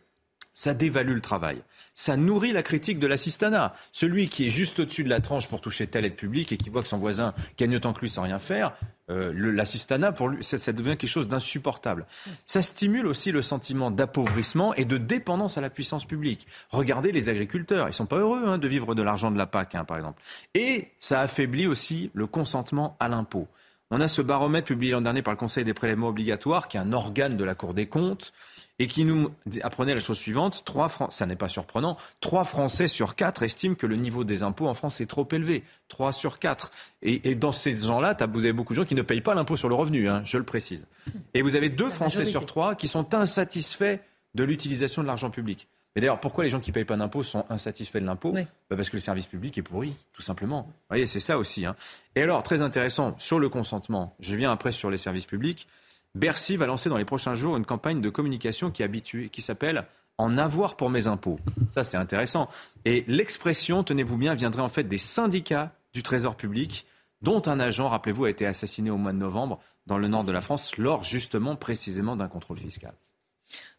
[0.56, 1.62] ça dévalue le travail.
[1.94, 3.76] Ça nourrit la critique de l'assistanat.
[3.91, 6.70] Celui qui est juste au-dessus de la tranche pour toucher telle aide publique et qui
[6.70, 8.74] voit que son voisin gagne autant que lui sans rien faire,
[9.12, 12.06] euh, l'assistanat, pour lui, ça, devient quelque chose d'insupportable.
[12.46, 16.48] Ça stimule aussi le sentiment d'appauvrissement et de dépendance à la puissance publique.
[16.70, 19.76] Regardez les agriculteurs, ils sont pas heureux hein, de vivre de l'argent de la PAC,
[19.76, 20.22] hein, par exemple.
[20.54, 23.48] Et ça affaiblit aussi le consentement à l'impôt.
[23.91, 26.80] On a ce baromètre publié l'an dernier par le Conseil des prélèvements obligatoires, qui est
[26.80, 28.34] un organe de la Cour des comptes,
[28.80, 29.32] et qui nous
[29.64, 33.88] apprenait la chose suivante trois ça n'est pas surprenant, trois Français sur quatre estiment que
[33.88, 35.64] le niveau des impôts en France est trop élevé.
[35.88, 36.72] Trois sur quatre.
[37.02, 39.70] Et, dans ces gens-là, vous avez beaucoup de gens qui ne payent pas l'impôt sur
[39.70, 40.88] le revenu, hein, je le précise.
[41.34, 44.00] Et vous avez deux Français sur trois qui sont insatisfaits
[44.36, 45.68] de l'utilisation de l'argent public.
[45.96, 48.34] Mais d'ailleurs, pourquoi les gens qui ne payent pas d'impôts sont insatisfaits de l'impôt?
[48.34, 50.64] Bah Parce que le service public est pourri, tout simplement.
[50.64, 51.66] Vous voyez, c'est ça aussi.
[51.66, 51.76] Hein.
[52.16, 55.68] Et alors, très intéressant, sur le consentement, je viens après sur les services publics.
[56.15, 59.86] Bercy va lancer dans les prochains jours une campagne de communication qui, qui s'appelle
[60.17, 61.38] En avoir pour mes impôts.
[61.71, 62.49] Ça, c'est intéressant.
[62.86, 66.86] Et l'expression, tenez-vous bien, viendrait en fait des syndicats du Trésor public,
[67.21, 70.32] dont un agent, rappelez-vous, a été assassiné au mois de novembre dans le nord de
[70.32, 72.93] la France, lors justement précisément d'un contrôle fiscal.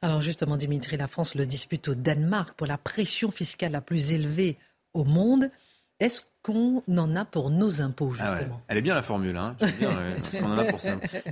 [0.02, 4.12] Alors justement, Dimitri, la France le dispute au Danemark pour la pression fiscale la plus
[4.12, 4.58] élevée
[4.94, 5.50] au monde.
[5.98, 8.62] Est-ce qu'on en a pour nos impôts, ah justement?
[8.68, 9.56] Elle est bien la formule, hein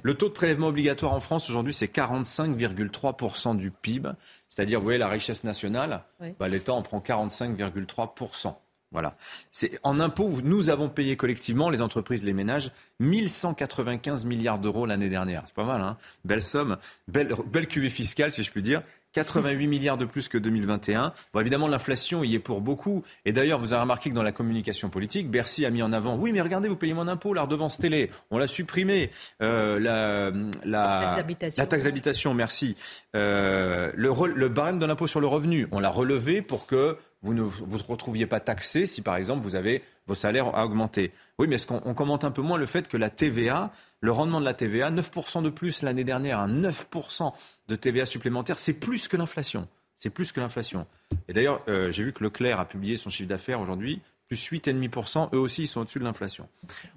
[0.03, 4.11] Le taux de prélèvement obligatoire en France aujourd'hui, c'est 45,3% du PIB.
[4.48, 6.03] C'est-à-dire, vous voyez, la richesse nationale,
[6.38, 8.55] bah, l'État en prend 45,3%.
[8.90, 9.16] Voilà.
[9.50, 15.09] C'est en impôts, nous avons payé collectivement, les entreprises, les ménages, 1195 milliards d'euros l'année
[15.09, 15.42] dernière.
[15.46, 16.77] C'est pas mal, hein Belle somme,
[17.09, 18.83] belle, belle cuvée fiscale, si je puis dire.
[19.14, 21.12] 88 milliards de plus que 2021.
[21.33, 23.03] Bon, évidemment, l'inflation y est pour beaucoup.
[23.24, 26.16] Et d'ailleurs, vous avez remarqué que dans la communication politique, Bercy a mis en avant,
[26.16, 29.11] oui, mais regardez, vous payez mon impôt, la redevance télé, on l'a supprimé.
[29.40, 30.31] Euh, la,
[30.64, 31.24] la,
[31.57, 32.77] la, taxe d'habitation, merci.
[33.14, 37.32] Euh, le, le barème de l'impôt sur le revenu, on l'a relevé pour que vous
[37.32, 41.10] ne vous retrouviez pas taxé si, par exemple, vous avez vos salaires à augmenter.
[41.38, 44.40] Oui, mais est-ce qu'on commente un peu moins le fait que la TVA, le rendement
[44.40, 47.32] de la TVA, 9% de plus l'année dernière, un 9%
[47.68, 49.66] de TVA supplémentaire, c'est plus que l'inflation.
[49.96, 50.87] C'est plus que l'inflation.
[51.28, 55.30] Et d'ailleurs, euh, j'ai vu que Leclerc a publié son chiffre d'affaires aujourd'hui, plus 8,5%.
[55.32, 56.46] Eux aussi, ils sont au-dessus de l'inflation.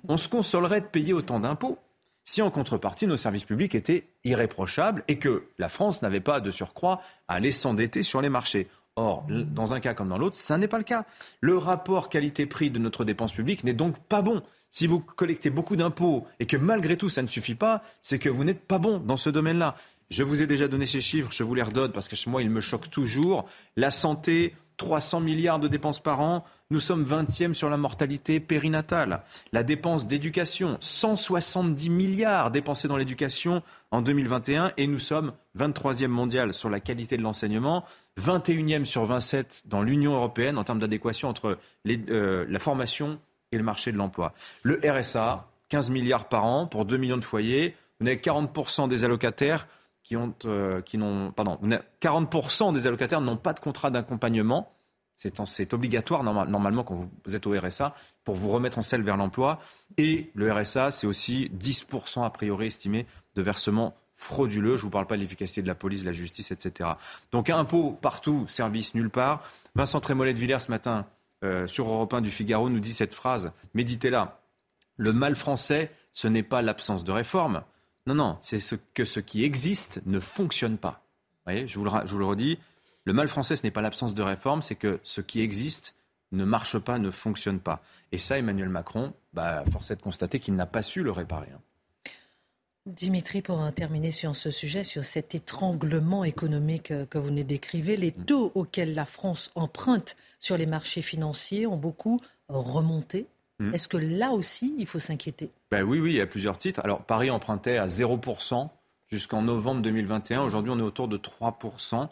[0.10, 1.80] On se consolerait de payer autant d'impôts
[2.26, 6.52] si en contrepartie nos services publics étaient irréprochables et que la France n'avait pas de
[6.52, 8.68] surcroît à aller s'endetter sur les marchés.
[8.98, 11.06] Or, dans un cas comme dans l'autre, ça n'est pas le cas.
[11.40, 14.42] Le rapport qualité-prix de notre dépense publique n'est donc pas bon.
[14.72, 18.28] Si vous collectez beaucoup d'impôts et que malgré tout ça ne suffit pas, c'est que
[18.28, 19.76] vous n'êtes pas bon dans ce domaine-là.
[20.10, 22.42] Je vous ai déjà donné ces chiffres, je vous les redonne parce que chez moi,
[22.42, 23.46] ils me choquent toujours.
[23.76, 26.46] La santé, 300 milliards de dépenses par an.
[26.70, 29.24] Nous sommes 20e sur la mortalité périnatale.
[29.52, 36.54] La dépense d'éducation, 170 milliards dépensés dans l'éducation en 2021 et nous sommes 23e mondial
[36.54, 37.84] sur la qualité de l'enseignement,
[38.20, 43.20] 21e sur 27 dans l'Union européenne en termes d'adéquation entre euh, la formation
[43.52, 44.34] et le marché de l'emploi.
[44.64, 47.76] Le RSA, 15 milliards par an pour 2 millions de foyers.
[48.00, 49.68] Vous avez 40% des allocataires
[50.08, 51.60] qui ont, euh, qui n'ont, pardon,
[52.02, 54.72] 40% des allocataires n'ont pas de contrat d'accompagnement.
[55.16, 57.94] C'est obligatoire normalement quand vous êtes au RSA
[58.24, 59.60] pour vous remettre en selle vers l'emploi.
[59.98, 64.78] Et le RSA, c'est aussi 10% a priori estimé de versement frauduleux.
[64.78, 66.92] Je ne vous parle pas de l'efficacité de la police, de la justice, etc.
[67.34, 69.44] Donc impôt partout, service nulle part.
[69.76, 71.06] Vincent Trémollet de Villers ce matin
[71.44, 74.40] euh, sur Europe 1 du Figaro nous dit cette phrase, méditez-la.
[74.96, 77.64] Le mal français, ce n'est pas l'absence de réforme.
[78.08, 81.04] Non, non, c'est ce que ce qui existe ne fonctionne pas.
[81.46, 82.58] Vous voyez, je vous le redis,
[83.06, 85.94] le mal français, ce n'est pas l'absence de réforme, c'est que ce qui existe
[86.32, 87.82] ne marche pas, ne fonctionne pas.
[88.12, 91.48] Et ça, Emmanuel Macron, bah, force est de constater qu'il n'a pas su le réparer.
[91.54, 91.62] Hein.
[92.86, 97.98] Dimitri, pour terminer sur ce sujet, sur cet étranglement économique euh, que vous nous décrivez,
[97.98, 98.26] les mm.
[98.26, 103.28] taux auxquels la France emprunte sur les marchés financiers ont beaucoup remonté.
[103.60, 103.74] Mm.
[103.74, 105.50] Est-ce que là aussi, il faut s'inquiéter?
[105.72, 106.82] Ben Oui, oui, il y a plusieurs titres.
[106.84, 108.70] Alors, Paris empruntait à 0%
[109.08, 110.44] jusqu'en novembre 2021.
[110.44, 112.10] Aujourd'hui, on est autour de 3%.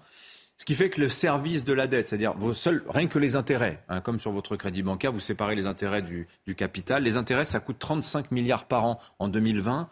[0.57, 3.35] Ce qui fait que le service de la dette, c'est-à-dire vos seuls, rien que les
[3.35, 7.03] intérêts, hein, comme sur votre crédit bancaire, vous séparez les intérêts du, capital.
[7.03, 9.89] Les intérêts, ça coûte 35 milliards par an en 2020.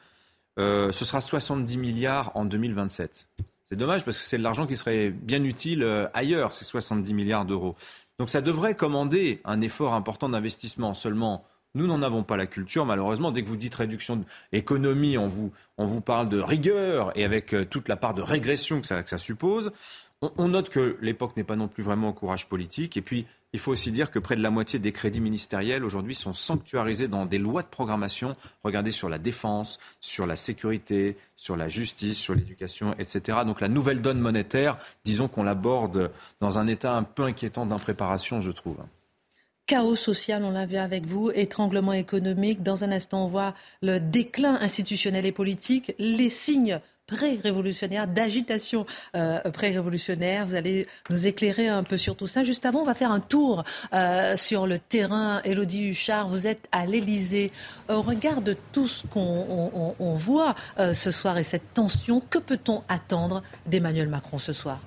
[0.59, 3.27] Euh, ce sera 70 milliards en 2027.
[3.65, 7.13] C'est dommage parce que c'est de l'argent qui serait bien utile euh, ailleurs, ces 70
[7.13, 7.75] milliards d'euros.
[8.19, 10.93] Donc ça devrait commander un effort important d'investissement.
[10.93, 11.45] Seulement,
[11.75, 13.31] nous n'en avons pas la culture, malheureusement.
[13.31, 17.89] Dès que vous dites réduction d'économie, on vous, parle de rigueur et avec euh, toute
[17.89, 19.71] la part de régression que ça, que ça suppose.
[20.37, 22.95] On, note que l'époque n'est pas non plus vraiment au courage politique.
[22.95, 26.15] Et puis, il faut aussi dire que près de la moitié des crédits ministériels aujourd'hui
[26.15, 28.35] sont sanctuarisés dans des lois de programmation.
[28.63, 33.39] Regardez sur la défense, sur la sécurité, sur la justice, sur l'éducation, etc.
[33.45, 36.11] Donc la nouvelle donne monétaire, disons qu'on l'aborde
[36.41, 38.77] dans un état un peu inquiétant d'impréparation, je trouve.
[39.65, 42.63] Chaos social, on l'a vu avec vous, étranglement économique.
[42.63, 48.85] Dans un instant, on voit le déclin institutionnel et politique, les signes pré-révolutionnaire, d'agitation
[49.15, 50.45] euh, pré-révolutionnaire.
[50.45, 52.43] Vous allez nous éclairer un peu sur tout ça.
[52.43, 53.63] Juste avant, on va faire un tour
[53.93, 55.41] euh, sur le terrain.
[55.43, 57.51] Elodie Huchard, vous êtes à l'Élysée.
[57.89, 62.83] Au regard de tout ce qu'on voit euh, ce soir et cette tension, que peut-on
[62.87, 64.79] attendre d'Emmanuel Macron ce soir?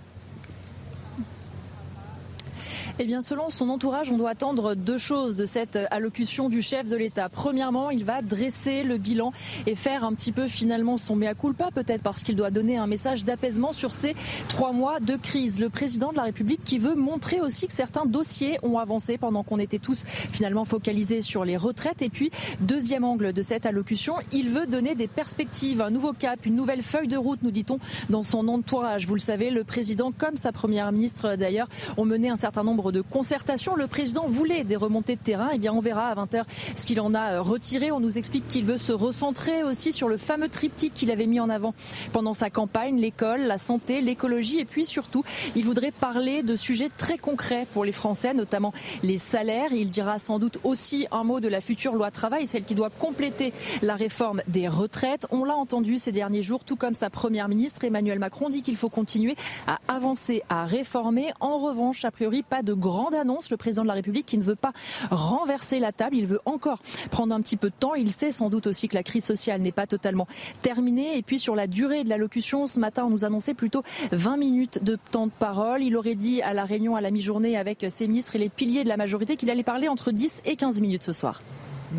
[2.98, 6.88] Eh bien, selon son entourage, on doit attendre deux choses de cette allocution du chef
[6.88, 7.28] de l'État.
[7.28, 9.32] Premièrement, il va dresser le bilan
[9.66, 12.86] et faire un petit peu finalement son mea culpa, peut-être parce qu'il doit donner un
[12.86, 14.14] message d'apaisement sur ces
[14.48, 15.60] trois mois de crise.
[15.60, 19.42] Le président de la République qui veut montrer aussi que certains dossiers ont avancé pendant
[19.42, 22.00] qu'on était tous finalement focalisés sur les retraites.
[22.00, 22.30] Et puis,
[22.60, 26.82] deuxième angle de cette allocution, il veut donner des perspectives, un nouveau cap, une nouvelle
[26.82, 27.78] feuille de route, nous dit-on,
[28.08, 29.06] dans son entourage.
[29.06, 32.85] Vous le savez, le président, comme sa première ministre d'ailleurs, ont mené un certain nombre
[32.92, 33.76] de concertation.
[33.76, 35.50] Le président voulait des remontées de terrain.
[35.52, 36.44] Eh bien, on verra à 20h
[36.76, 37.92] ce qu'il en a euh, retiré.
[37.92, 41.40] On nous explique qu'il veut se recentrer aussi sur le fameux triptyque qu'il avait mis
[41.40, 41.74] en avant
[42.12, 46.88] pendant sa campagne, l'école, la santé, l'écologie et puis surtout, il voudrait parler de sujets
[46.88, 48.72] très concrets pour les Français, notamment
[49.02, 49.72] les salaires.
[49.72, 52.90] Il dira sans doute aussi un mot de la future loi travail, celle qui doit
[52.90, 55.26] compléter la réforme des retraites.
[55.30, 58.76] On l'a entendu ces derniers jours, tout comme sa première ministre Emmanuel Macron dit qu'il
[58.76, 61.32] faut continuer à avancer, à réformer.
[61.40, 63.50] En revanche, a priori, pas de grande annonce.
[63.50, 64.72] Le président de la République qui ne veut pas
[65.10, 67.94] renverser la table, il veut encore prendre un petit peu de temps.
[67.94, 70.26] Il sait sans doute aussi que la crise sociale n'est pas totalement
[70.62, 71.16] terminée.
[71.16, 74.84] Et puis sur la durée de l'allocution, ce matin, on nous annonçait plutôt 20 minutes
[74.84, 75.82] de temps de parole.
[75.82, 78.84] Il aurait dit à la réunion à la mi-journée avec ses ministres et les piliers
[78.84, 81.42] de la majorité qu'il allait parler entre 10 et 15 minutes ce soir.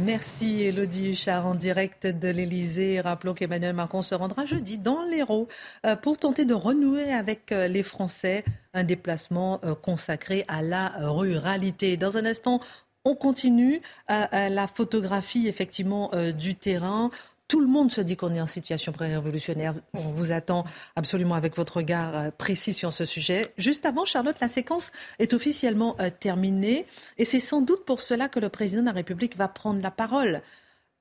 [0.06, 3.02] Merci Elodie Huchard en direct de l'Elysée.
[3.02, 5.48] Rappelons qu'Emmanuel Macron se rendra jeudi dans l'Hérault
[5.86, 10.94] euh, pour tenter de renouer avec euh, les Français un déplacement euh, consacré à la
[11.00, 11.98] ruralité.
[11.98, 12.60] Dans un instant,
[13.06, 17.10] on continue la photographie effectivement du terrain.
[17.48, 19.74] Tout le monde se dit qu'on est en situation pré-révolutionnaire.
[19.94, 20.66] On vous attend
[20.98, 23.54] absolument avec votre regard euh, précis sur ce sujet.
[23.58, 26.86] Juste avant, Charlotte, la séquence est officiellement euh, terminée
[27.18, 29.92] et c'est sans doute pour cela que le président de la République va prendre la
[29.92, 30.42] parole.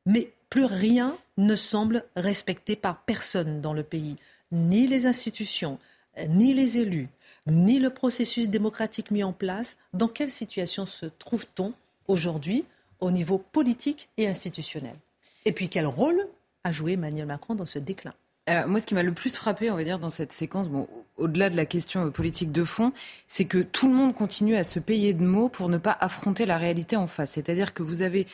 [0.07, 4.17] Mais plus rien ne semble respecté par personne dans le pays,
[4.53, 5.81] ni les institutions,
[6.29, 7.09] ni les élus,
[7.49, 9.79] ni le processus démocratique mis en place.
[9.93, 11.73] Dans quelle situation se trouve-t-on
[12.07, 12.65] aujourd'hui
[13.01, 14.95] au niveau politique et institutionnel?
[15.45, 16.27] Et puis quel rôle
[16.67, 18.15] a joué Emmanuel Macron dans ce déclin
[18.49, 20.69] alors, moi, ce qui m'a le plus frappé, on va dire, dans cette séquence,
[21.17, 22.93] au-delà de la question politique de fond,
[23.27, 26.47] c'est que tout le monde continue à se payer de mots pour ne pas affronter
[26.47, 27.33] la réalité en face.
[27.33, 28.29] C'est-à-dire que vous avez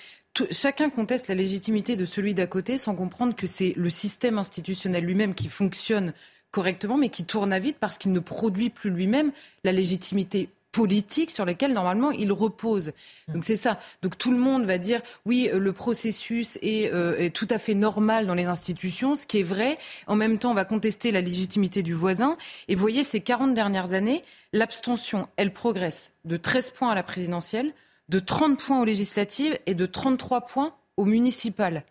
[0.51, 5.03] chacun conteste la légitimité de celui d'à côté sans comprendre que c'est le système institutionnel
[5.03, 6.13] lui-même qui fonctionne
[6.51, 9.33] correctement, mais qui tourne à vide parce qu'il ne produit plus lui-même
[9.65, 12.93] la légitimité politique sur lesquels normalement il repose.
[13.29, 13.79] Donc c'est ça.
[14.01, 17.75] Donc tout le monde va dire oui, euh, le processus euh, est, tout à fait
[17.75, 19.79] normal dans les institutions, ce qui est vrai.
[20.07, 22.37] En même temps, on va contester la légitimité du voisin.
[22.69, 27.03] Et vous voyez, ces 40 dernières années, l'abstention, elle progresse de 13 points à la
[27.03, 27.73] présidentielle,
[28.09, 31.85] de 30 points aux législatives et de 33 points aux municipales.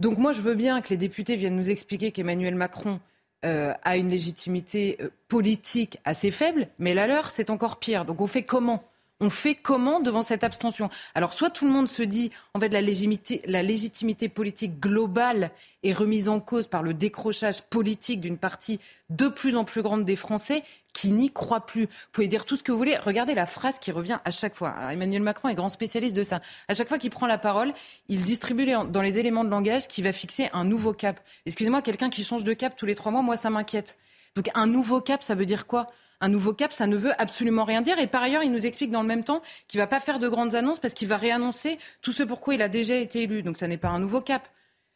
[0.00, 3.00] Donc moi, je veux bien que les députés viennent nous expliquer qu'Emmanuel Macron
[3.44, 8.04] euh, a une légitimité euh, politique assez faible, mais la leur, c'est encore pire.
[8.04, 8.84] Donc on fait comment?
[9.20, 10.90] On fait comment devant cette abstention?
[11.14, 15.52] Alors, soit tout le monde se dit, en fait, la légitimité, la légitimité politique globale
[15.84, 20.04] est remise en cause par le décrochage politique d'une partie de plus en plus grande
[20.04, 21.86] des Français qui n'y croient plus.
[21.86, 22.96] Vous pouvez dire tout ce que vous voulez.
[22.96, 24.74] Regardez la phrase qui revient à chaque fois.
[24.92, 26.40] Emmanuel Macron est grand spécialiste de ça.
[26.68, 27.72] À chaque fois qu'il prend la parole,
[28.08, 31.20] il distribue dans les éléments de langage qui va fixer un nouveau cap.
[31.46, 33.98] Excusez-moi, quelqu'un qui change de cap tous les trois mois, moi, ça m'inquiète.
[34.36, 35.88] Donc, un nouveau cap, ça veut dire quoi?
[36.20, 37.98] Un nouveau cap, ça ne veut absolument rien dire.
[37.98, 40.28] Et par ailleurs, il nous explique dans le même temps qu'il va pas faire de
[40.28, 43.42] grandes annonces parce qu'il va réannoncer tout ce pourquoi il a déjà été élu.
[43.42, 44.48] Donc ça n'est pas un nouveau cap.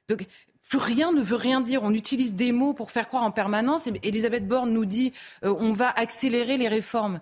[0.09, 0.25] Donc
[0.69, 1.83] plus rien ne veut rien dire.
[1.83, 3.89] On utilise des mots pour faire croire en permanence.
[4.03, 5.13] Elisabeth Borne nous dit
[5.45, 7.21] euh, on va accélérer les réformes.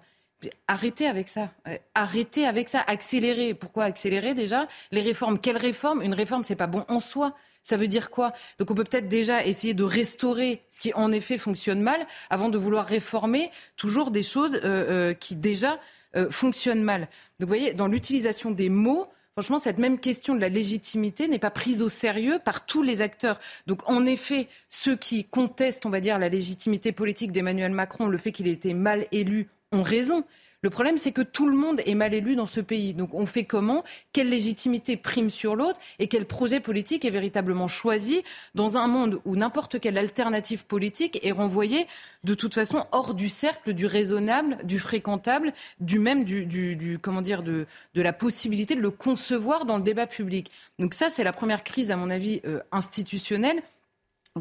[0.69, 1.51] Arrêtez avec ça.
[1.69, 2.81] Euh, arrêtez avec ça.
[2.87, 3.55] Accélérer.
[3.55, 4.69] Pourquoi accélérer déjà?
[4.93, 5.39] Les réformes.
[5.39, 7.35] Quelle réforme Une réforme, c'est pas bon en soi.
[7.65, 8.35] Ça veut dire quoi?
[8.59, 12.51] Donc on peut peut-être déjà essayer de restaurer ce qui en effet fonctionne mal avant
[12.51, 15.81] de vouloir réformer toujours des choses euh, euh, qui déjà
[16.15, 17.09] euh, fonctionnent mal.
[17.41, 21.41] Donc vous voyez, dans l'utilisation des mots, Franchement, cette même question de la légitimité n'est
[21.41, 23.41] pas prise au sérieux par tous les acteurs.
[23.67, 28.17] Donc, en effet, ceux qui contestent, on va dire, la légitimité politique d'Emmanuel Macron, le
[28.17, 30.25] fait qu'il ait été mal élu, ont raison.
[30.65, 32.95] Le problème, c'est que tout le monde est mal élu dans ce pays.
[32.95, 33.85] Donc on fait comment?
[34.15, 35.79] Quelle légitimité prime sur l'autre?
[35.99, 38.23] Et quel projet politique est véritablement choisi
[38.55, 41.87] dans un monde où n'importe quelle alternative politique est renvoyée
[42.25, 47.43] de toute façon hors du cercle du raisonnable, du fréquentable, du même du, comment dire
[47.43, 50.51] de, la possibilité de le concevoir dans le débat public?
[50.79, 53.63] Donc ça, c'est la première crise, à mon avis, euh, institutionnelle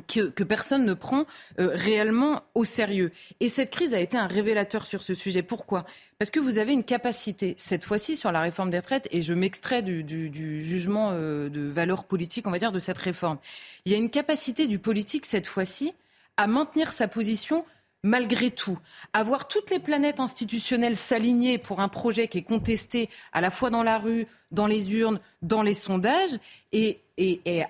[0.07, 1.25] que, personne ne prend
[1.59, 3.11] euh, réellement au sérieux.
[3.39, 5.43] Et cette crise a été un révélateur sur ce sujet.
[5.43, 5.85] Pourquoi?
[6.17, 9.33] Parce que vous avez une capacité, cette fois-ci sur la réforme des retraites, et je
[9.33, 13.37] m'extrais du, jugement euh, de valeur politique, on va dire, de cette réforme.
[13.85, 15.93] Il y a une capacité du politique, cette fois-ci,
[16.37, 17.65] à maintenir sa position
[18.05, 18.77] malgré tout,
[19.13, 23.69] avoir toutes les planètes institutionnelles s'aligner pour un projet qui est contesté à la fois
[23.69, 26.37] dans la rue, dans les urnes, dans les sondages,
[26.73, 26.99] et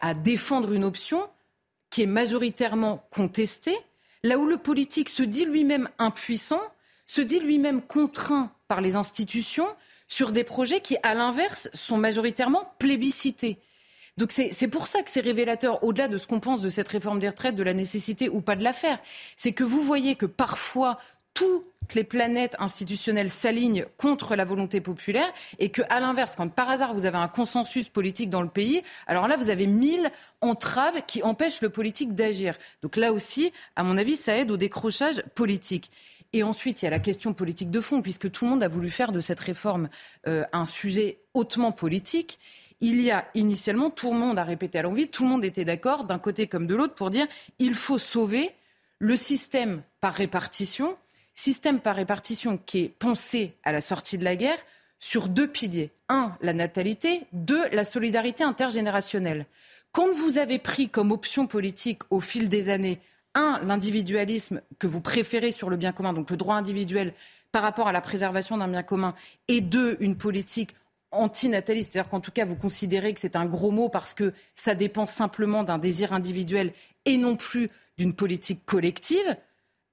[0.01, 1.21] à défendre une option
[1.93, 3.77] qui est majoritairement contesté,
[4.23, 6.61] là où le politique se dit lui-même impuissant,
[7.05, 9.67] se dit lui-même contraint par les institutions
[10.07, 13.59] sur des projets qui, à l'inverse, sont majoritairement plébiscités.
[14.17, 17.19] Donc c'est pour ça que c'est révélateur, au-delà de ce qu'on pense de cette réforme
[17.19, 18.97] des retraites, de la nécessité ou pas de la faire,
[19.37, 20.97] c'est que vous voyez que parfois
[21.33, 26.69] toutes les planètes institutionnelles s'alignent contre la volonté populaire et que, à l'inverse, quand par
[26.69, 30.09] hasard vous avez un consensus politique dans le pays, alors là vous avez mille
[30.41, 32.57] entraves qui empêchent le politique d'agir.
[32.81, 35.91] Donc là aussi, à mon avis, ça aide au décrochage politique.
[36.33, 38.67] Et ensuite, il y a la question politique de fond, puisque tout le monde a
[38.67, 39.87] voulu faire de cette réforme
[40.27, 42.39] euh, un sujet hautement politique.
[42.81, 45.63] Il y a initialement, tout le monde a répété à l'envie, tout le monde était
[45.63, 47.27] d'accord, d'un côté comme de l'autre, pour dire
[47.59, 48.49] il faut sauver
[48.97, 50.97] le système par répartition
[51.35, 54.59] système par répartition qui est pensé à la sortie de la guerre
[54.99, 55.91] sur deux piliers.
[56.09, 57.23] Un, la natalité.
[57.33, 59.45] Deux, la solidarité intergénérationnelle.
[59.91, 62.99] Quand vous avez pris comme option politique au fil des années,
[63.35, 67.13] un, l'individualisme que vous préférez sur le bien commun, donc le droit individuel
[67.51, 69.13] par rapport à la préservation d'un bien commun,
[69.47, 70.75] et deux, une politique
[71.11, 74.73] antinataliste, c'est-à-dire qu'en tout cas vous considérez que c'est un gros mot parce que ça
[74.73, 76.73] dépend simplement d'un désir individuel
[77.05, 79.37] et non plus d'une politique collective,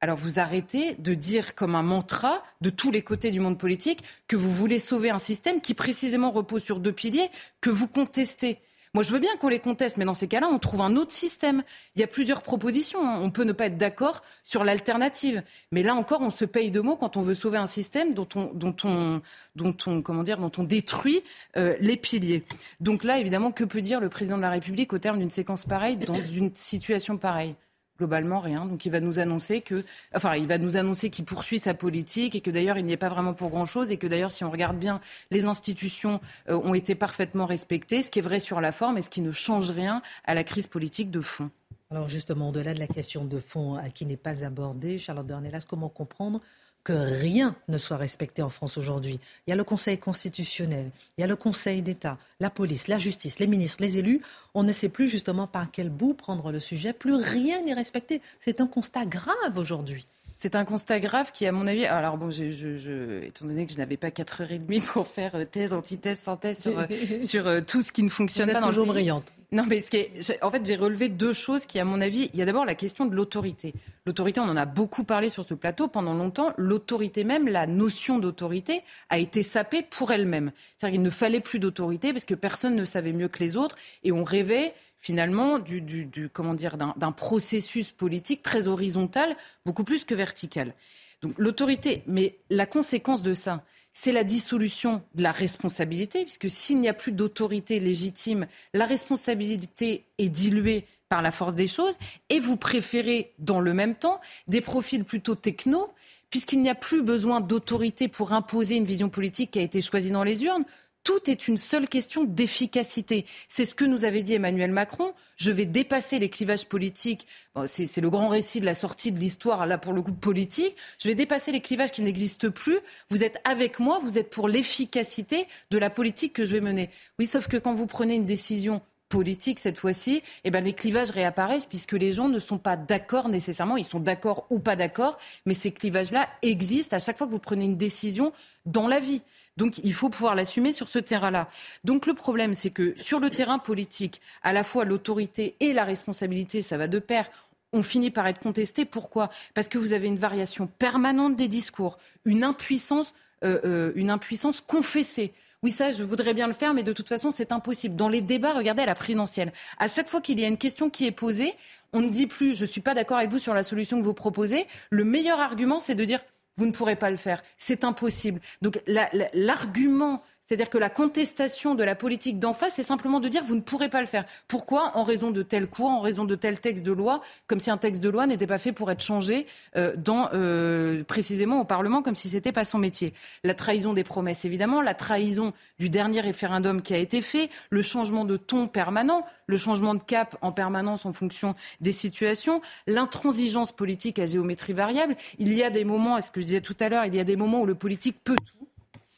[0.01, 4.03] alors vous arrêtez de dire comme un mantra de tous les côtés du monde politique
[4.28, 7.30] que vous voulez sauver un système qui précisément repose sur deux piliers
[7.61, 8.59] que vous contestez.
[8.92, 11.12] Moi, je veux bien qu'on les conteste, mais dans ces cas-là, on trouve un autre
[11.12, 11.62] système.
[11.94, 12.98] Il y a plusieurs propositions.
[13.07, 13.20] Hein.
[13.22, 15.44] On peut ne pas être d'accord sur l'alternative.
[15.70, 18.26] Mais là encore, on se paye de mots quand on veut sauver un système dont
[18.34, 19.22] on, dont on,
[19.55, 21.22] dont on, comment dire, dont on détruit
[21.57, 22.42] euh, les piliers.
[22.80, 25.66] Donc là, évidemment, que peut dire le président de la République au terme d'une séquence
[25.66, 27.55] pareille, dans une situation pareille?
[28.01, 28.64] Globalement rien.
[28.64, 32.96] Donc il va nous annoncer qu'il poursuit sa politique et que d'ailleurs il n'y est
[32.96, 36.59] pas vraiment pour grand chose et que d'ailleurs si on regarde bien, les institutions euh,
[36.64, 39.32] ont été parfaitement respectées, ce qui est vrai sur la forme et ce qui ne
[39.32, 41.51] change rien à la crise politique de fond.
[41.90, 45.64] Alors justement, au-delà de la question de fond à qui n'est pas abordée, Charlotte Dornelas,
[45.68, 46.40] comment comprendre
[46.85, 49.20] que rien ne soit respecté en France aujourd'hui.
[49.47, 52.99] Il y a le Conseil constitutionnel, il y a le Conseil d'État, la police, la
[52.99, 54.22] justice, les ministres, les élus.
[54.55, 56.93] On ne sait plus justement par quel bout prendre le sujet.
[56.93, 58.22] Plus rien n'est respecté.
[58.41, 60.07] C'est un constat grave aujourd'hui.
[60.41, 63.76] C'est un constat grave qui, à mon avis, alors bon, je, étant donné que je
[63.76, 66.87] n'avais pas 4 heures et demie pour faire euh, thèse, antithèse, synthèse sur, euh,
[67.22, 69.31] sur euh, tout ce qui ne fonctionne Vous pas êtes toujours brillante.
[69.53, 72.30] Non, mais ce qui est, en fait, j'ai relevé deux choses qui, à mon avis,
[72.32, 73.74] il y a d'abord la question de l'autorité.
[74.07, 76.53] L'autorité, on en a beaucoup parlé sur ce plateau pendant longtemps.
[76.57, 80.53] L'autorité même, la notion d'autorité, a été sapée pour elle-même.
[80.76, 83.74] C'est-à-dire qu'il ne fallait plus d'autorité parce que personne ne savait mieux que les autres
[84.05, 89.34] et on rêvait finalement du, du, du comment dire d'un processus politique très horizontal,
[89.64, 90.74] beaucoup plus que vertical.
[91.22, 96.80] Donc l'autorité, mais la conséquence de ça, c'est la dissolution de la responsabilité, puisque s'il
[96.80, 101.97] n'y a plus d'autorité légitime, la responsabilité est diluée par la force des choses,
[102.28, 105.93] et vous préférez, dans le même temps, des profils plutôt techno,
[106.30, 110.12] puisqu'il n'y a plus besoin d'autorité pour imposer une vision politique qui a été choisie
[110.12, 110.64] dans les urnes
[111.05, 113.26] tout est une seule question d'efficacité.
[113.48, 115.12] C'est ce que nous avait dit Emmanuel Macron.
[115.36, 117.26] Je vais dépasser les clivages politiques.
[117.66, 120.76] c'est le grand récit de la sortie de l'histoire, là, pour le coup, politique.
[120.98, 122.78] Je vais dépasser les clivages qui n'existent plus.
[123.09, 126.90] Vous êtes avec moi, vous êtes pour l'efficacité de la politique que je vais mener.
[127.18, 131.11] Oui, sauf que quand vous prenez une décision politique cette fois-ci, eh ben, les clivages
[131.11, 133.76] réapparaissent puisque les gens ne sont pas d'accord nécessairement.
[133.76, 137.38] Ils sont d'accord ou pas d'accord, mais ces clivages-là existent à chaque fois que vous
[137.38, 138.32] prenez une décision
[138.66, 139.22] dans la vie.
[139.61, 141.46] Donc il faut pouvoir l'assumer sur ce terrain-là.
[141.84, 145.84] Donc le problème, c'est que sur le terrain politique, à la fois l'autorité et la
[145.84, 147.30] responsabilité, ça va de pair
[147.72, 148.84] on finit par être contesté.
[148.84, 149.30] Pourquoi?
[149.54, 154.61] Parce que vous avez une variation permanente des discours, une impuissance, euh, euh, une impuissance
[154.61, 155.32] confessée.
[155.62, 157.94] Oui, ça, je voudrais bien le faire, mais de toute façon, c'est impossible.
[157.94, 159.52] Dans les débats, regardez à la présidentielle.
[159.78, 161.54] À chaque fois qu'il y a une question qui est posée,
[161.92, 164.04] on ne dit plus je ne suis pas d'accord avec vous sur la solution que
[164.04, 164.66] vous proposez.
[164.90, 166.20] Le meilleur argument, c'est de dire
[166.61, 167.42] vous ne pourrez pas le faire.
[167.56, 168.38] C'est impossible.
[168.61, 173.44] Donc l'argument c'est-à-dire que la contestation de la politique d'en face, c'est simplement de dire
[173.44, 174.24] vous ne pourrez pas le faire.
[174.48, 174.90] Pourquoi?
[174.96, 177.76] En raison de tel cours, en raison de tel texte de loi, comme si un
[177.76, 179.46] texte de loi n'était pas fait pour être changé
[179.76, 183.14] euh, dans, euh, précisément au Parlement, comme si c'était pas son métier.
[183.44, 187.82] La trahison des promesses, évidemment, la trahison du dernier référendum qui a été fait, le
[187.82, 193.70] changement de ton permanent, le changement de cap en permanence en fonction des situations, l'intransigeance
[193.70, 195.14] politique à géométrie variable.
[195.38, 197.20] Il y a des moments, est ce que je disais tout à l'heure, il y
[197.20, 198.66] a des moments où le politique peut tout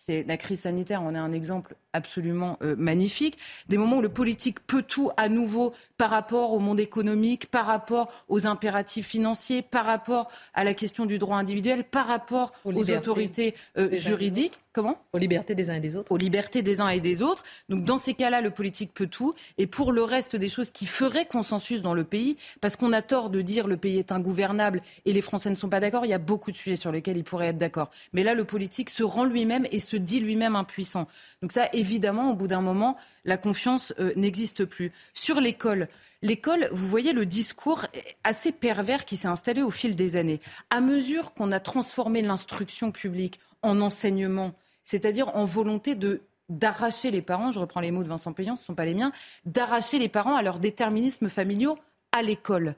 [0.05, 3.39] c'est la crise sanitaire on est un exemple absolument euh, magnifique.
[3.69, 7.67] Des moments où le politique peut tout à nouveau par rapport au monde économique, par
[7.67, 12.91] rapport aux impératifs financiers, par rapport à la question du droit individuel, par rapport aux,
[12.91, 14.59] autorités euh, juridiques.
[14.73, 16.11] Comment Aux libertés des uns et des autres.
[16.11, 17.43] Aux libertés des uns et des autres.
[17.69, 19.35] Donc dans ces cas-là, le politique peut tout.
[19.59, 23.03] Et pour le reste des choses qui feraient consensus dans le pays, parce qu'on a
[23.03, 26.09] tort de dire le pays est ingouvernable et les Français ne sont pas d'accord, il
[26.09, 27.91] y a beaucoup de sujets sur lesquels ils pourraient être d'accord.
[28.15, 31.07] Mais là, le politique se rend lui-même et se dit lui-même impuissant.
[31.43, 31.82] Donc ça, évidemment,
[32.31, 34.93] au bout d'un moment, la confiance euh, n'existe plus.
[35.15, 35.89] Sur l'école,
[36.23, 37.87] l'école, vous voyez le discours
[38.25, 40.41] assez pervers qui s'est installé au fil des années.
[40.71, 44.53] À mesure qu'on a transformé l'instruction publique en enseignement,
[44.85, 48.63] c'est-à-dire en volonté de d'arracher les parents, je reprends les mots de Vincent Payan, ce
[48.63, 49.13] ne sont pas les miens,
[49.47, 51.79] d'arracher les parents à leur déterminisme familiaux
[52.11, 52.75] à l'école.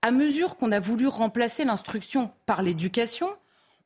[0.00, 3.28] À mesure qu'on a voulu remplacer l'instruction par l'éducation,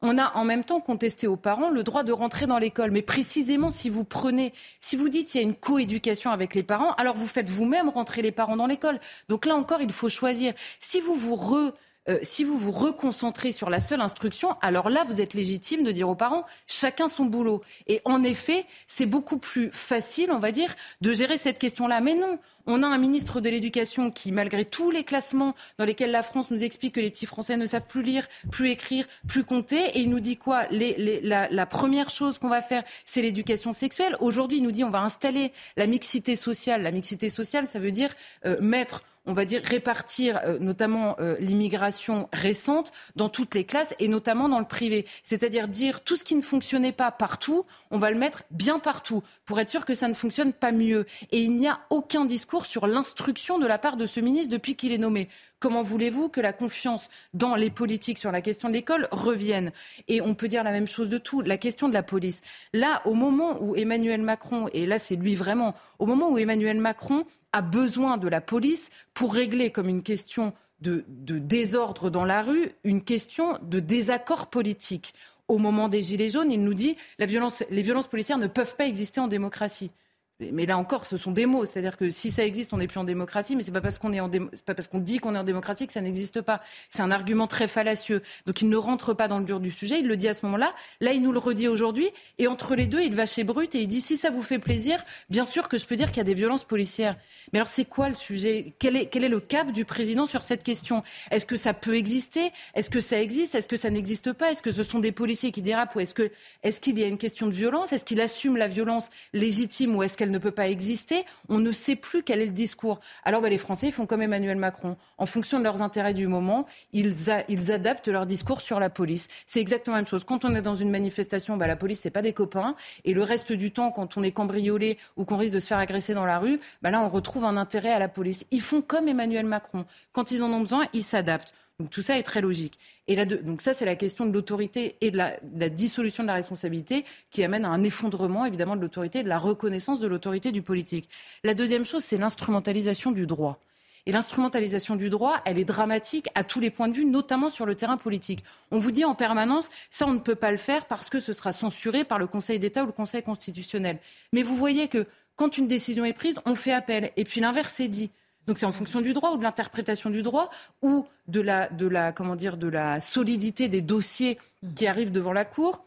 [0.02, 2.90] on a en même temps contesté aux parents le droit de rentrer dans l'école.
[2.90, 6.62] Mais précisément, si vous prenez, si vous dites qu'il y a une coéducation avec les
[6.62, 9.00] parents, alors vous faites vous-même rentrer les parents dans l'école.
[9.28, 10.54] Donc là encore, il faut choisir.
[10.78, 11.72] Si vous vous re
[12.08, 15.92] euh, si vous vous reconcentrez sur la seule instruction, alors là, vous êtes légitime de
[15.92, 17.62] dire aux parents, chacun son boulot.
[17.86, 22.00] Et en effet, c'est beaucoup plus facile, on va dire, de gérer cette question-là.
[22.00, 26.10] Mais non, on a un ministre de l'Éducation qui, malgré tous les classements dans lesquels
[26.10, 29.44] la France nous explique que les petits Français ne savent plus lire, plus écrire, plus
[29.44, 30.66] compter, et il nous dit quoi?
[30.70, 34.16] La, première chose qu'on va faire, c'est l'éducation sexuelle.
[34.20, 36.82] Aujourd'hui, il nous dit on va installer la mixité sociale.
[36.82, 38.10] La mixité sociale, ça veut dire
[38.44, 43.94] euh, mettre on va dire, répartir euh, notamment euh, l'immigration récente dans toutes les classes
[43.98, 45.06] et notamment dans le privé.
[45.22, 49.22] C'est-à-dire dire tout ce qui ne fonctionnait pas partout, on va le mettre bien partout
[49.44, 51.06] pour être sûr que ça ne fonctionne pas mieux.
[51.32, 54.76] Et il n'y a aucun discours sur l'instruction de la part de ce ministre depuis
[54.76, 55.28] qu'il est nommé.
[55.58, 59.72] Comment voulez-vous que la confiance dans les politiques sur la question de l'école revienne?
[60.06, 61.40] Et on peut dire la même chose de tout.
[61.40, 62.42] La question de la police.
[62.74, 66.78] Là, au moment où Emmanuel Macron, et là c'est lui vraiment, au moment où Emmanuel
[66.78, 67.24] Macron
[67.56, 70.52] a besoin de la police pour régler comme une question
[70.82, 75.14] de, désordre dans la rue, une question de désaccord politique.
[75.48, 78.86] Au moment des Gilets jaunes, il nous dit la les violences policières ne peuvent pas
[78.86, 79.90] exister en démocratie.
[80.38, 81.64] Mais là encore, ce sont des mots.
[81.64, 84.12] C'est-à-dire que si ça existe, on n'est plus en démocratie, mais c'est pas parce qu'on
[84.12, 86.60] est en pas parce qu'on dit qu'on est en démocratie que ça n'existe pas.
[86.90, 88.22] C'est un argument très fallacieux.
[88.44, 90.00] Donc il ne rentre pas dans le dur du sujet.
[90.00, 90.74] Il le dit à ce moment-là.
[91.00, 92.10] Là, il nous le redit aujourd'hui.
[92.36, 94.58] Et entre les deux, il va chez Brut et il dit si ça vous fait
[94.58, 97.16] plaisir, bien sûr que je peux dire qu'il y a des violences policières.
[97.52, 98.74] Mais alors c'est quoi le sujet?
[98.78, 101.02] Quel est, le cap du président sur cette question?
[101.30, 102.52] Est-ce que ça peut exister?
[102.74, 103.54] Est-ce que ça existe?
[103.54, 104.52] Est-ce que ça n'existe pas?
[104.52, 105.96] Est-ce que ce sont des policiers qui dérapent?
[105.96, 107.94] Ou est-ce qu'il y a une question de violence?
[107.94, 109.96] Est-ce qu'il assume la violence légitime?
[109.96, 112.98] Ou est-ce qu'elle ne peut pas exister, on ne sait plus quel est le discours.
[113.24, 114.96] Alors ben, les Français font comme Emmanuel Macron.
[115.18, 117.14] En fonction de leurs intérêts du moment, ils,
[117.48, 119.28] ils adaptent leur discours sur la police.
[119.46, 120.24] C'est exactement la même chose.
[120.24, 122.74] Quand on est dans une manifestation, ben, la police, c'est pas des copains.
[123.04, 125.78] Et le reste du temps, quand on est cambriolé ou qu'on risque de se faire
[125.78, 128.44] agresser dans la rue, ben là, on retrouve un intérêt à la police.
[128.50, 129.84] Ils font comme Emmanuel Macron.
[130.12, 131.54] Quand ils en ont besoin, ils s'adaptent.
[131.78, 132.78] Donc tout ça est très logique.
[133.06, 136.34] Et là, donc ça, c'est la question de l'autorité et de la, dissolution de la
[136.34, 140.52] responsabilité qui amène à un effondrement, évidemment, de l'autorité et de la reconnaissance de l'autorité
[140.52, 141.08] du politique.
[141.44, 143.60] La deuxième chose, c'est l'instrumentalisation du droit.
[144.06, 147.66] Et l'instrumentalisation du droit, elle est dramatique à tous les points de vue, notamment sur
[147.66, 148.42] le terrain politique.
[148.70, 151.34] On vous dit en permanence, ça, on ne peut pas le faire parce que ce
[151.34, 153.98] sera censuré par le Conseil d'État ou le Conseil constitutionnel.
[154.32, 157.10] Mais vous voyez que quand une décision est prise, on fait appel.
[157.16, 158.10] Et puis l'inverse est dit.
[158.46, 160.50] Donc c'est en fonction du droit ou de l'interprétation du droit
[160.82, 164.38] ou de la, de la, comment dire, de la solidité des dossiers
[164.74, 165.82] qui arrivent devant la Cour.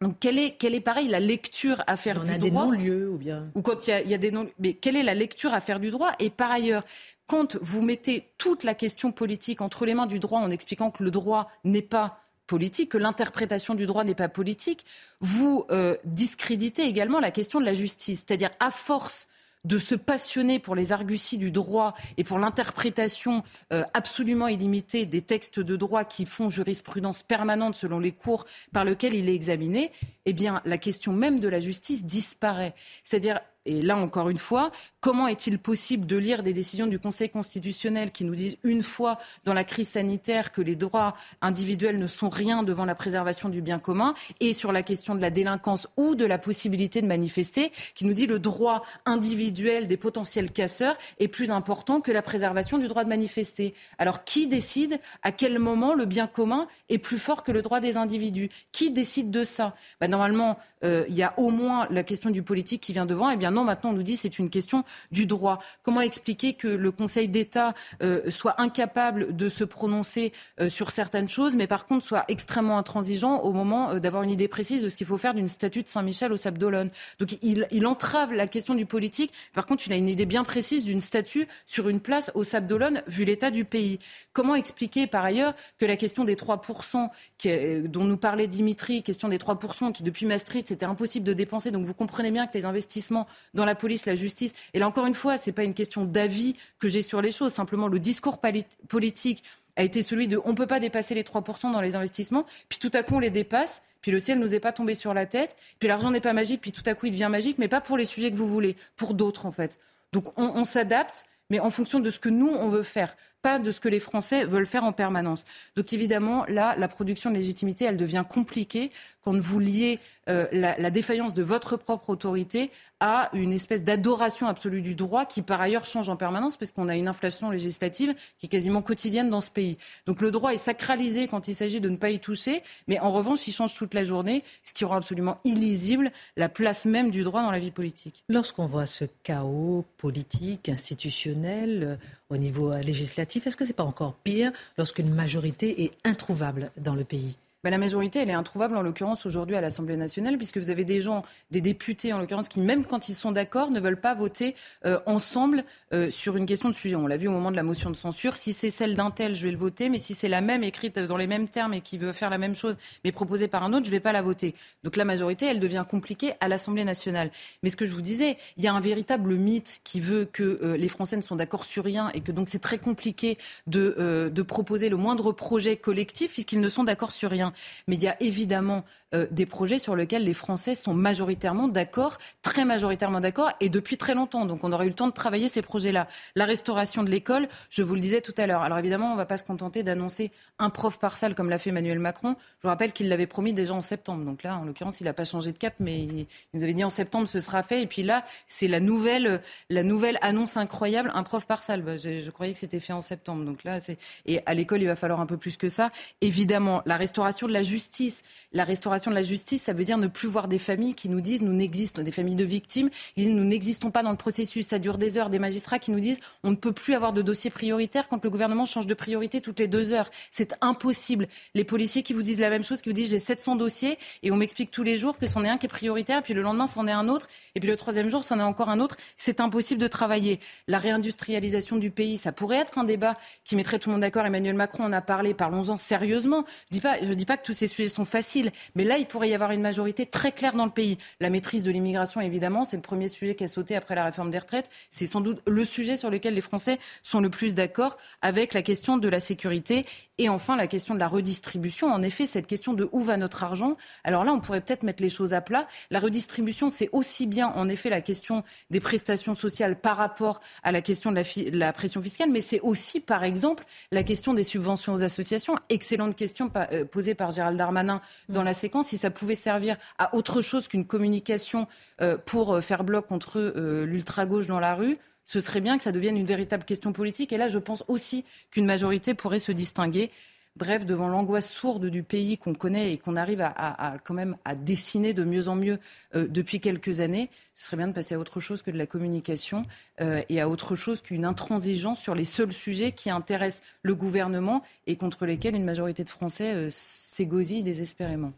[0.00, 2.50] Donc, quelle est, quelle est pareil la lecture à faire du droit On a des
[2.50, 5.04] non-lieux ou bien Ou quand il y a, y a des non Mais quelle est
[5.04, 6.82] la lecture à faire du droit Et par ailleurs,
[7.28, 11.04] quand vous mettez toute la question politique entre les mains du droit en expliquant que
[11.04, 14.84] le droit n'est pas politique, que l'interprétation du droit n'est pas politique,
[15.20, 18.24] vous euh, discréditez également la question de la justice.
[18.26, 19.28] C'est-à-dire, à force
[19.64, 23.42] de se passionner pour les arguties du droit et pour l'interprétation
[23.72, 28.84] euh, absolument illimitée des textes de droit qui font jurisprudence permanente selon les cours par
[28.84, 29.92] lesquels il est examiné,
[30.26, 32.74] eh bien, la question même de la justice disparaît.
[33.04, 37.28] C'est-à-dire, et là, encore une fois, comment est-il possible de lire des décisions du Conseil
[37.28, 42.08] constitutionnel qui nous disent une fois dans la crise sanitaire que les droits individuels ne
[42.08, 45.86] sont rien devant la préservation du bien commun et sur la question de la délinquance
[45.96, 50.96] ou de la possibilité de manifester, qui nous dit le droit individuel des potentiels casseurs
[51.20, 53.74] est plus important que la préservation du droit de manifester.
[53.98, 57.78] Alors, qui décide à quel moment le bien commun est plus fort que le droit
[57.78, 58.50] des individus?
[58.72, 59.76] Qui décide de ça?
[60.00, 63.30] Ben, Normalement, euh, il y a au moins la question du politique qui vient devant.
[63.30, 65.58] Eh bien, maintenant on nous dit c'est une question du droit.
[65.82, 71.28] Comment expliquer que le Conseil d'État euh, soit incapable de se prononcer euh, sur certaines
[71.28, 74.88] choses, mais par contre soit extrêmement intransigeant au moment euh, d'avoir une idée précise de
[74.88, 76.90] ce qu'il faut faire d'une statue de Saint-Michel au Sable d'Olonne?
[77.18, 79.32] Donc il, il, entrave la question du politique.
[79.52, 82.66] Par contre, il a une idée bien précise d'une statue sur une place au Sable
[82.66, 83.98] d'Olonne, vu l'état du pays.
[84.32, 87.50] Comment expliquer par ailleurs que la question des 3% qui,
[87.88, 91.84] dont nous parlait Dimitri, question des 3% qui depuis Maastricht c'était impossible de dépenser, donc
[91.84, 94.52] vous comprenez bien que les investissements dans la police, la justice.
[94.74, 97.30] Et là encore une fois, ce n'est pas une question d'avis que j'ai sur les
[97.30, 97.52] choses.
[97.52, 98.40] Simplement, le discours
[98.88, 99.42] politique
[99.76, 102.78] a été celui de on ne peut pas dépasser les 3% dans les investissements, puis
[102.78, 105.14] tout à coup on les dépasse, puis le ciel ne nous est pas tombé sur
[105.14, 107.68] la tête, puis l'argent n'est pas magique, puis tout à coup il devient magique, mais
[107.68, 109.78] pas pour les sujets que vous voulez, pour d'autres en fait.
[110.12, 113.58] Donc on, on s'adapte, mais en fonction de ce que nous on veut faire pas
[113.58, 115.44] de ce que les Français veulent faire en permanence.
[115.76, 118.90] Donc évidemment, là, la production de légitimité, elle devient compliquée
[119.24, 122.70] quand vous liez euh, la, défaillance de votre propre autorité
[123.00, 126.88] à une espèce d'adoration absolue du droit qui, par ailleurs, change en permanence parce qu'on
[126.88, 129.78] a une inflation législative qui est quasiment quotidienne dans ce pays.
[130.06, 133.10] Donc le droit est sacralisé quand il s'agit de ne pas y toucher, mais en
[133.12, 137.24] revanche, il change toute la journée, ce qui rend absolument illisible la place même du
[137.24, 138.24] droit dans la vie politique.
[138.28, 141.98] Lorsqu'on voit ce chaos politique, institutionnel,
[142.30, 147.04] au niveau législatif, Est-ce que c'est pas encore pire lorsqu'une majorité est introuvable dans le
[147.04, 147.36] pays?
[147.62, 150.84] Bah, la majorité, elle est introuvable en l'occurrence aujourd'hui à l'Assemblée nationale, puisque vous avez
[150.84, 154.16] des gens, des députés en l'occurrence, qui même quand ils sont d'accord, ne veulent pas
[154.16, 156.96] voter euh, ensemble euh, sur une question de sujet.
[156.96, 158.36] On l'a vu au moment de la motion de censure.
[158.36, 160.98] Si c'est celle d'un tel, je vais le voter, mais si c'est la même écrite
[160.98, 163.72] dans les mêmes termes et qui veut faire la même chose, mais proposée par un
[163.72, 164.56] autre, je ne vais pas la voter.
[164.82, 167.30] Donc la majorité, elle devient compliquée à l'Assemblée nationale.
[167.62, 170.58] Mais ce que je vous disais, il y a un véritable mythe qui veut que
[170.62, 173.38] euh, les Français ne sont d'accord sur rien et que donc c'est très compliqué
[173.68, 177.51] de, de proposer le moindre projet collectif puisqu'ils ne sont d'accord sur rien.
[177.86, 178.84] Mais il y a évidemment
[179.14, 183.96] euh, des projets sur lesquels les Français sont majoritairement d'accord, très majoritairement d'accord, et depuis
[183.96, 184.46] très longtemps.
[184.46, 186.08] Donc on aurait eu le temps de travailler ces projets-là.
[186.34, 188.62] La restauration de l'école, je vous le disais tout à l'heure.
[188.62, 191.58] Alors évidemment, on ne va pas se contenter d'annoncer un prof par salle comme l'a
[191.58, 192.36] fait Emmanuel Macron.
[192.58, 194.24] Je vous rappelle qu'il l'avait promis déjà en septembre.
[194.24, 196.84] Donc là, en l'occurrence, il n'a pas changé de cap, mais il nous avait dit
[196.84, 197.82] en septembre ce sera fait.
[197.82, 199.40] Et puis là, c'est la nouvelle,
[199.70, 201.82] la nouvelle annonce incroyable, un prof par salle.
[201.82, 203.44] Bah, je, croyais que c'était fait en septembre.
[203.44, 203.78] Donc là,
[204.26, 205.90] et à l'école, il va falloir un peu plus que ça.
[206.20, 210.06] Évidemment, la restauration de la justice, la restauration de la justice, ça veut dire ne
[210.06, 213.30] plus voir des familles qui nous disent nous n'existons, des familles de victimes, qui disent
[213.30, 214.66] nous n'existons pas dans le processus.
[214.66, 217.22] Ça dure des heures, des magistrats qui nous disent on ne peut plus avoir de
[217.22, 220.10] dossier prioritaire quand le gouvernement change de priorité toutes les deux heures.
[220.30, 221.28] C'est impossible.
[221.54, 224.30] Les policiers qui vous disent la même chose, qui vous disent j'ai 700 dossiers et
[224.30, 226.66] on m'explique tous les jours que c'en est un qui est prioritaire, puis le lendemain
[226.66, 228.96] c'en est un autre, et puis le troisième jour c'en est encore un autre.
[229.16, 230.40] C'est impossible de travailler.
[230.68, 234.24] La réindustrialisation du pays, ça pourrait être un débat qui mettrait tout le monde d'accord.
[234.26, 235.34] Emmanuel Macron en a parlé.
[235.34, 236.44] Parlons-en sérieusement.
[236.70, 239.34] Je ne dis pas que tous ces sujets sont faciles, mais là, il pourrait y
[239.34, 240.98] avoir une majorité très claire dans le pays.
[241.20, 244.30] La maîtrise de l'immigration, évidemment, c'est le premier sujet qui a sauté après la réforme
[244.30, 244.70] des retraites.
[244.90, 248.62] C'est sans doute le sujet sur lequel les Français sont le plus d'accord avec la
[248.62, 249.84] question de la sécurité
[250.18, 251.88] et enfin la question de la redistribution.
[251.88, 253.76] En effet, cette question de où va notre argent.
[254.04, 255.66] Alors là, on pourrait peut-être mettre les choses à plat.
[255.90, 260.72] La redistribution, c'est aussi bien en effet la question des prestations sociales par rapport à
[260.72, 264.34] la question de la, de la pression fiscale, mais c'est aussi, par exemple, la question
[264.34, 265.56] des subventions aux associations.
[265.68, 268.81] Excellente question euh, posée par Gérald Darmanin dans la séquence.
[268.82, 271.66] Si ça pouvait servir à autre chose qu'une communication
[272.00, 273.40] euh, pour euh, faire bloc contre
[273.84, 277.32] l'ultra-gauche dans la rue, ce serait bien que ça devienne une véritable question politique.
[277.32, 280.10] Et là, je pense aussi qu'une majorité pourrait se distinguer.
[280.56, 284.54] Bref, devant l'angoisse sourde du pays qu'on connaît et qu'on arrive à, quand même à
[284.54, 285.78] dessiner de mieux en mieux
[286.14, 288.86] euh, depuis quelques années, ce serait bien de passer à autre chose que de la
[288.86, 289.64] communication
[290.02, 294.62] euh, et à autre chose qu'une intransigeance sur les seuls sujets qui intéressent le gouvernement
[294.86, 298.34] et contre lesquels une majorité de Français euh, s'égosille désespérément.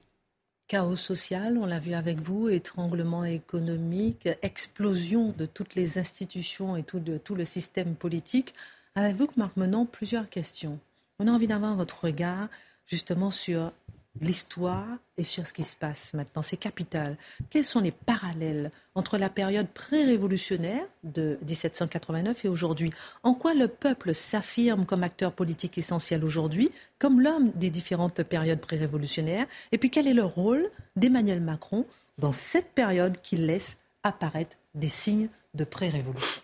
[0.67, 6.83] Chaos social, on l'a vu avec vous, étranglement économique, explosion de toutes les institutions et
[6.83, 8.55] tout, de, tout le système politique.
[8.95, 10.79] Avez-vous, Marc Menon, plusieurs questions
[11.19, 12.49] On a envie d'avoir votre regard
[12.87, 13.73] justement sur
[14.21, 14.87] l'histoire
[15.17, 16.43] et sur ce qui se passe maintenant.
[16.43, 17.17] C'est capital.
[17.51, 22.93] Quels sont les parallèles entre la période pré-révolutionnaire de 1789 et aujourd'hui?
[23.23, 28.61] En quoi le peuple s'affirme comme acteur politique essentiel aujourd'hui, comme l'homme des différentes périodes
[28.61, 29.47] pré-révolutionnaires?
[29.73, 31.87] Et puis quel est le rôle d'Emmanuel Macron
[32.19, 36.43] dans cette période qui laisse apparaître des signes de pré-révolution?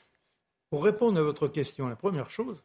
[0.71, 2.65] Pour répondre à votre question, la première chose,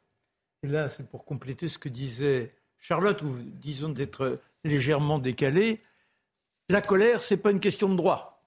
[0.63, 5.81] et là c'est pour compléter ce que disait Charlotte, ou disons d'être légèrement décalé,
[6.69, 8.43] la colère, ce n'est pas une question de droit.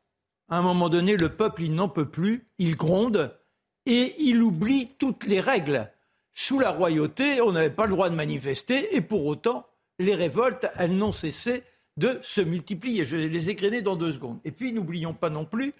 [0.48, 3.38] À un moment donné, le peuple, il n'en peut plus, il gronde
[3.86, 5.90] et il oublie toutes les règles.
[6.32, 9.66] Sous la royauté, on n'avait pas le droit de manifester et pour autant,
[9.98, 11.64] les révoltes, elles n'ont cessé
[11.96, 13.04] de se multiplier.
[13.04, 14.38] Je vais les égrener dans deux secondes.
[14.44, 15.74] Et puis, n'oublions pas non plus,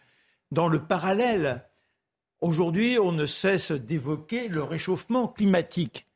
[0.51, 1.65] dans le parallèle,
[2.41, 6.08] aujourd'hui, on ne cesse d'évoquer le réchauffement climatique.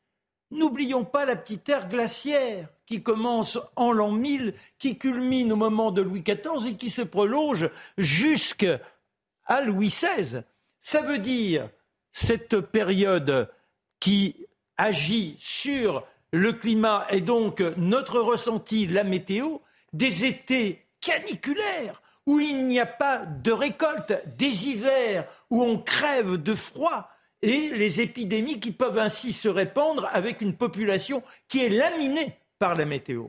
[0.53, 5.91] N'oublions pas la petite ère glaciaire qui commence en l'an 1000, qui culmine au moment
[5.91, 8.79] de Louis XIV et qui se prolonge jusqu'à
[9.65, 10.43] Louis XVI.
[10.79, 11.69] Ça veut dire
[12.11, 13.49] cette période
[13.99, 14.35] qui
[14.77, 19.57] agit sur le climat et donc notre ressenti, la météo,
[19.91, 26.37] des étés caniculaires où il n'y a pas de récolte, des hivers où on crève
[26.37, 27.09] de froid,
[27.43, 32.73] et les épidémies qui peuvent ainsi se répandre avec une population qui est laminée par
[32.73, 33.25] la météo.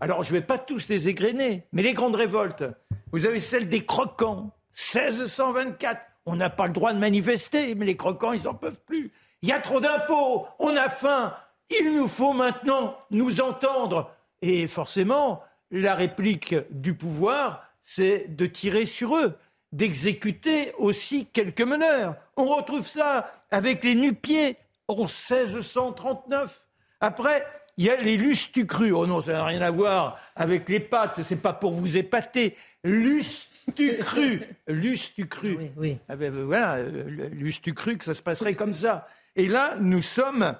[0.00, 2.64] Alors, je ne vais pas tous les égrener, mais les grandes révoltes,
[3.12, 6.02] vous avez celle des croquants, 1624.
[6.26, 9.10] On n'a pas le droit de manifester, mais les croquants, ils n'en peuvent plus.
[9.40, 11.34] Il y a trop d'impôts, on a faim,
[11.70, 14.10] il nous faut maintenant nous entendre.
[14.42, 19.34] Et forcément, la réplique du pouvoir, c'est de tirer sur eux
[19.72, 22.16] d'exécuter aussi quelques meneurs.
[22.36, 24.56] On retrouve ça avec les nu-pieds
[24.88, 26.68] en 1639.
[27.00, 28.92] Après, il y a les lustucrus.
[28.92, 32.56] Oh non, ça n'a rien à voir avec les pâtes, c'est pas pour vous épater.
[32.84, 34.42] Lustucru.
[34.66, 35.56] Lustucru.
[35.58, 35.98] Oui, oui.
[36.08, 39.06] Ah ben, ben, voilà, lustucru, que ça se passerait comme ça.
[39.34, 40.56] Et là, nous sommes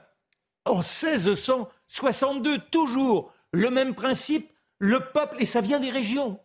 [0.65, 6.41] en 1662, toujours le même principe, le peuple, et ça vient des régions.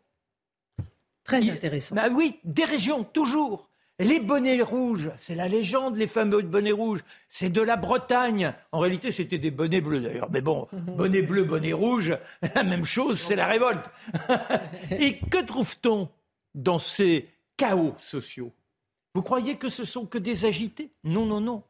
[1.23, 1.95] Très intéressant.
[1.95, 3.70] Bah oui, des régions, toujours.
[4.03, 8.53] Les bonnets rouges, c'est la légende, les fameux bonnets rouges, c'est de la Bretagne.
[8.71, 10.29] En réalité, c'était des bonnets bleus d'ailleurs.
[10.31, 12.17] Mais bon, bonnet bleu, bonnet rouge,
[12.55, 13.85] la même chose, c'est la révolte.
[14.91, 16.09] Et que trouve-t-on
[16.55, 18.51] dans ces chaos sociaux?
[19.13, 20.91] Vous croyez que ce sont que des agités?
[21.03, 21.63] Non, non, non.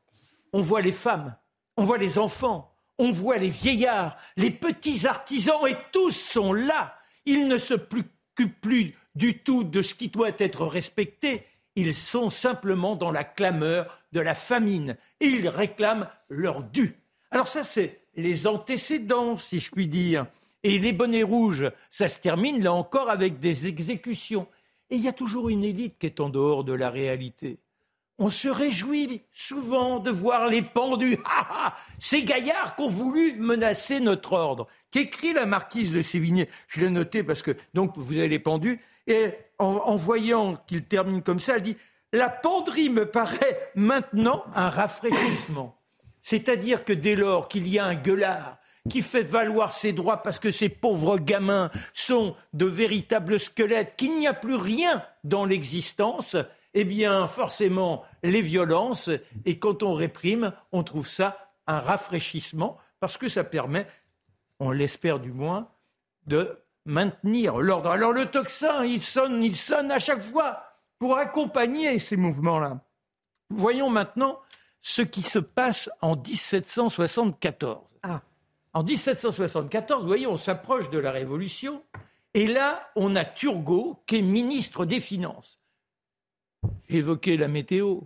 [0.53, 1.35] On voit les femmes,
[1.75, 6.95] on voit les enfants, on voit les vieillards, les petits artisans, et tous sont là.
[7.25, 11.43] Ils ne se préoccupent plus du tout de ce qui doit être respecté.
[11.75, 16.97] Ils sont simplement dans la clameur de la famine et ils réclament leur dû.
[17.31, 20.27] Alors ça, c'est les antécédents, si je puis dire.
[20.63, 24.47] Et les bonnets rouges, ça se termine là encore avec des exécutions.
[24.89, 27.57] Et il y a toujours une élite qui est en dehors de la réalité.
[28.19, 31.17] On se réjouit souvent de voir les pendus.
[31.99, 34.67] Ces gaillards qui ont voulu menacer notre ordre.
[34.91, 36.47] Qu'écrit la marquise de Sévigné?
[36.67, 38.79] Je l'ai noté parce que, donc, vous avez les pendus.
[39.07, 41.77] Et en, voyant qu'il termine comme ça, elle dit
[42.13, 45.77] La penderie me paraît maintenant un rafraîchissement.
[46.21, 48.57] C'est-à-dire que dès lors qu'il y a un gueulard
[48.89, 54.17] qui fait valoir ses droits parce que ces pauvres gamins sont de véritables squelettes, qu'il
[54.17, 56.35] n'y a plus rien dans l'existence,
[56.73, 59.09] eh bien, forcément, les violences,
[59.45, 63.85] et quand on réprime, on trouve ça un rafraîchissement, parce que ça permet,
[64.59, 65.69] on l'espère du moins,
[66.25, 67.89] de maintenir l'ordre.
[67.91, 70.63] Alors le tocsin, il sonne, il sonne à chaque fois
[70.99, 72.81] pour accompagner ces mouvements-là.
[73.49, 74.39] Voyons maintenant
[74.81, 77.97] ce qui se passe en 1774.
[78.03, 78.21] Ah.
[78.73, 81.83] En 1774, vous voyez, on s'approche de la Révolution,
[82.33, 85.59] et là, on a Turgot qui est ministre des Finances.
[86.87, 88.01] Évoqué la météo,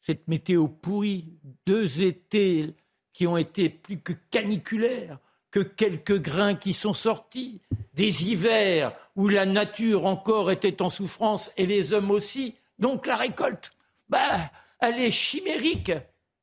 [0.00, 2.76] cette météo pourrie, deux étés
[3.12, 5.18] qui ont été plus que caniculaires,
[5.54, 7.60] que quelques grains qui sont sortis,
[7.92, 12.56] des hivers où la nature encore était en souffrance et les hommes aussi.
[12.80, 13.70] Donc la récolte,
[14.08, 14.50] bah,
[14.80, 15.92] elle est chimérique.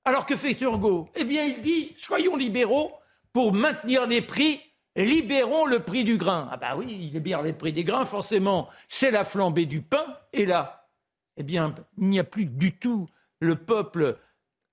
[0.05, 1.09] Alors que fait Turgot?
[1.15, 2.93] Eh bien, il dit soyons libéraux
[3.33, 4.61] pour maintenir les prix,
[4.95, 6.47] libérons le prix du grain.
[6.49, 10.05] Ah bah oui, il libère les prix des grains, forcément, c'est la flambée du pain.
[10.31, 10.87] Et là,
[11.35, 13.09] eh bien, il n'y a plus du tout
[13.41, 14.17] le peuple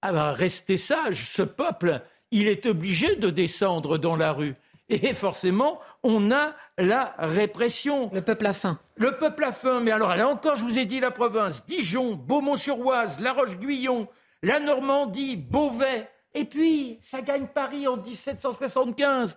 [0.00, 1.28] à rester sage.
[1.28, 4.54] Ce peuple, il est obligé de descendre dans la rue.
[4.90, 8.10] Et forcément, on a la répression.
[8.12, 8.78] Le peuple a faim.
[8.96, 9.80] Le peuple a faim.
[9.80, 11.62] Mais alors, là encore, je vous ai dit la province.
[11.66, 14.08] Dijon, Beaumont-sur-Oise, La Roche-Guyon,
[14.42, 16.08] la Normandie, Beauvais.
[16.34, 19.36] Et puis, ça gagne Paris en 1775.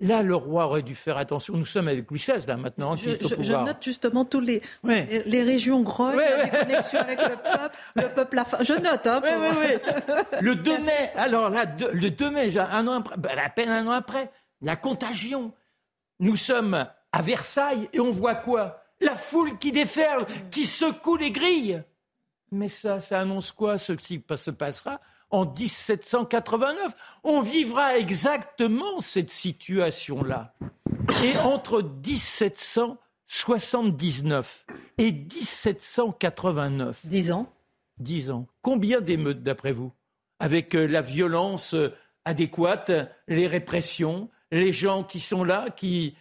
[0.00, 1.56] Là, le roi aurait dû faire attention.
[1.56, 5.82] Nous sommes avec Louis XVI, là, maintenant, je, je, note justement tous les, les, régions
[5.82, 8.58] grottes, les connexions avec le peuple, le peuple a faim.
[8.60, 9.20] Je note, hein.
[10.40, 13.86] le 2 mai, alors là, le 2 mai, un an après, ben, à peine un
[13.86, 14.30] an après,
[14.60, 15.52] la contagion.
[16.20, 18.82] Nous sommes à Versailles et on voit quoi?
[19.00, 21.82] La foule qui déferle, qui secoue les grilles.
[22.52, 25.00] Mais ça, ça annonce quoi ce qui se passera?
[25.32, 30.54] En 1789 On vivra exactement cette situation-là.
[31.24, 34.66] Et entre 1779
[34.98, 37.04] et 1789.
[37.04, 37.52] Dix ans.
[37.98, 38.46] Dix ans.
[38.62, 39.90] Combien d'émeutes d'après vous?
[40.38, 41.92] Avec euh, la violence euh,
[42.24, 42.92] adéquate,
[43.28, 46.16] les répressions, les gens qui sont là, qui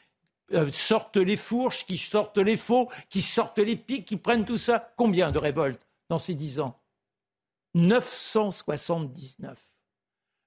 [0.54, 4.58] euh, sortent les fourches, qui sortent les faux, qui sortent les pics, qui prennent tout
[4.58, 4.92] ça.
[4.96, 6.81] Combien de révoltes dans ces dix ans?
[7.74, 9.58] 979.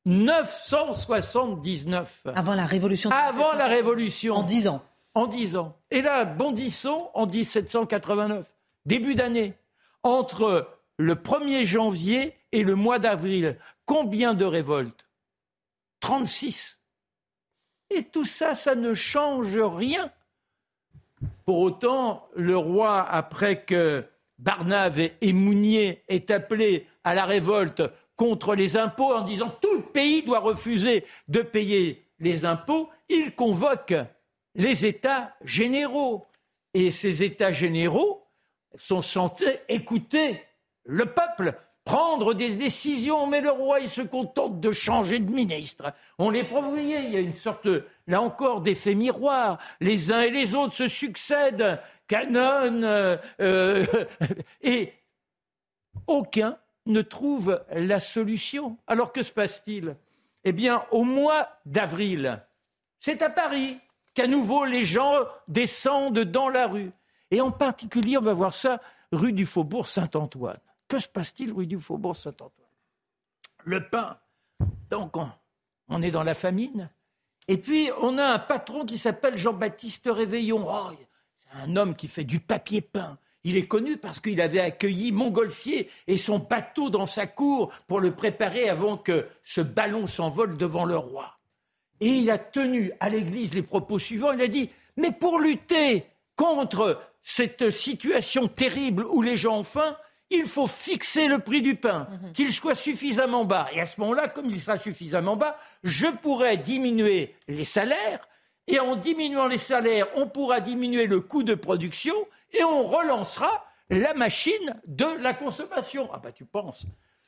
[0.07, 2.27] 979.
[2.35, 3.11] Avant la Révolution.
[3.11, 4.35] Avant la Révolution.
[4.35, 4.83] En dix ans.
[5.15, 5.79] En dix ans.
[5.91, 8.55] Et là, bondissons en 1789,
[8.85, 9.55] début d'année.
[10.03, 10.69] Entre
[10.99, 15.09] le 1er janvier et le mois d'avril, combien de révoltes?
[16.01, 16.79] 36.
[17.91, 20.11] Et tout ça, ça ne change rien.
[21.47, 24.05] Pour autant, le roi, après que
[24.39, 27.83] Barnave et Mounier aient appelé à la révolte
[28.17, 33.35] contre les impôts en disant tout le pays doit refuser de payer les impôts, il
[33.35, 33.95] convoque
[34.55, 36.27] les États généraux.
[36.73, 38.27] Et ces États généraux
[38.77, 40.43] sont censés écouter
[40.85, 45.93] le peuple prendre des décisions, mais le roi, il se contente de changer de ministre.
[46.19, 47.69] On les voyez, il y a une sorte,
[48.07, 49.59] là encore, d'effet miroir.
[49.81, 51.79] Les uns et les autres se succèdent,
[52.09, 53.85] canon, euh, euh,
[54.63, 54.95] et
[56.07, 56.57] aucun
[56.87, 58.79] ne trouve la solution.
[58.87, 59.97] Alors que se passe-t-il?
[60.45, 62.43] Eh bien, au mois d'avril,
[62.99, 63.79] c'est à Paris
[64.13, 65.15] qu'à nouveau les gens
[65.49, 66.93] descendent dans la rue.
[67.31, 68.81] Et en particulier, on va voir ça
[69.11, 70.61] rue du Faubourg Saint-Antoine.
[70.87, 72.51] Que se passe-t-il rue du Faubourg Saint-Antoine?
[73.65, 74.19] Le pain.
[74.91, 75.17] Donc,
[75.89, 76.91] on est dans la famine.
[77.49, 80.67] Et puis, on a un patron qui s'appelle Jean-Baptiste Réveillon.
[80.69, 80.91] Oh,
[81.41, 83.19] c'est un homme qui fait du papier peint.
[83.45, 88.01] Il est connu parce qu'il avait accueilli Montgolfier et son bateau dans sa cour pour
[88.01, 91.39] le préparer avant que ce ballon s'envole devant le roi.
[92.01, 94.33] Et il a tenu à l'Église les propos suivants.
[94.33, 99.97] Il a dit, mais pour lutter contre cette situation terrible où les gens ont faim,
[100.31, 102.33] il faut fixer le prix du pain, mhm.
[102.33, 103.69] qu'il soit suffisamment bas.
[103.73, 108.29] Et à ce moment-là, comme il sera suffisamment bas, je pourrai diminuer les salaires.
[108.67, 112.15] Et en diminuant les salaires, on pourra diminuer le coût de production
[112.55, 116.09] et on relancera la machine de la consommation.
[116.13, 116.87] Ah bah tu penses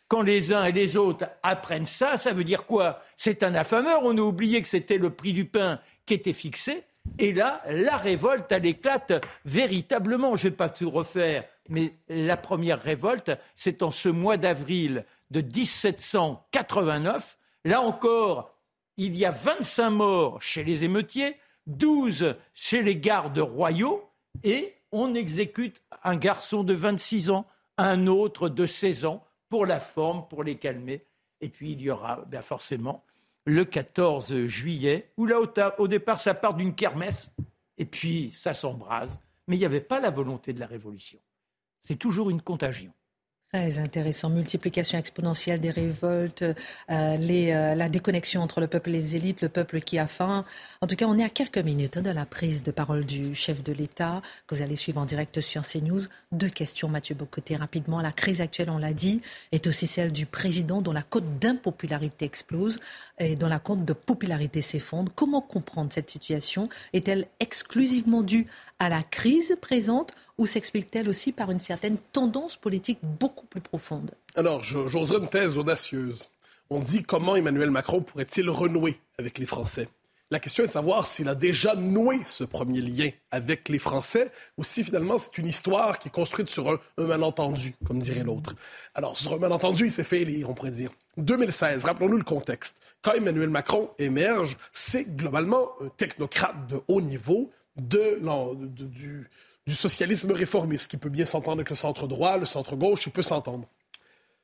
[0.08, 3.00] quand les uns et les autres apprennent ça, ça veut dire quoi?
[3.16, 4.00] C'est un affameur.
[4.04, 6.84] On a oublié que c'était le prix du pain qui était fixé.
[7.18, 10.36] Et là, la révolte, elle éclate véritablement.
[10.36, 15.04] Je ne vais pas tout refaire, mais la première révolte, c'est en ce mois d'avril
[15.30, 17.38] de 1789.
[17.64, 18.54] Là encore,
[18.96, 24.08] il y a 25 morts chez les émeutiers, 12 chez les gardes royaux,
[24.44, 27.46] et on exécute un garçon de 26 ans,
[27.78, 31.04] un autre de 16 ans, pour la forme, pour les calmer.
[31.40, 33.04] Et puis il y aura bien forcément
[33.46, 35.38] le 14 juillet, où là,
[35.78, 37.30] au, départ, ça part d'une kermesse,
[37.78, 39.20] et puis ça s'embrase.
[39.46, 41.20] Mais il n'y avait pas la volonté de la révolution.
[41.80, 42.92] C'est toujours une contagion.
[43.52, 44.28] Très intéressant.
[44.28, 46.52] Multiplication exponentielle des révoltes, euh,
[46.90, 50.44] euh, la déconnexion entre le peuple et les élites, le peuple qui a faim.
[50.80, 53.36] En tout cas, on est à quelques minutes hein, de la prise de parole du
[53.36, 56.02] chef de l'État que vous allez suivre en direct sur CNews.
[56.32, 58.00] Deux questions, Mathieu Bocoté, rapidement.
[58.00, 59.22] La crise actuelle, on l'a dit,
[59.52, 62.80] est aussi celle du président dont la cote d'impopularité explose
[63.18, 65.12] et dont la cote de popularité s'effondre.
[65.14, 68.46] Comment comprendre cette situation Est-elle exclusivement due
[68.78, 74.12] à la crise présente ou s'explique-t-elle aussi par une certaine tendance politique beaucoup plus profonde?
[74.34, 76.28] Alors, j'oserais une thèse audacieuse.
[76.68, 79.88] On se dit comment Emmanuel Macron pourrait-il renouer avec les Français?
[80.32, 84.32] La question est de savoir s'il a déjà noué ce premier lien avec les Français
[84.58, 88.56] ou si finalement c'est une histoire qui est construite sur un, malentendu, comme dirait l'autre.
[88.96, 90.90] Alors, sur un malentendu, il s'est fait élire, on pourrait dire.
[91.16, 92.76] 2016, rappelons-nous le contexte.
[93.02, 98.18] Quand Emmanuel Macron émerge, c'est globalement un technocrate de haut niveau de,
[98.66, 99.28] du,
[99.68, 103.22] socialisme réformiste, qui peut bien s'entendre avec le centre droit, le centre gauche, il peut
[103.22, 103.68] s'entendre.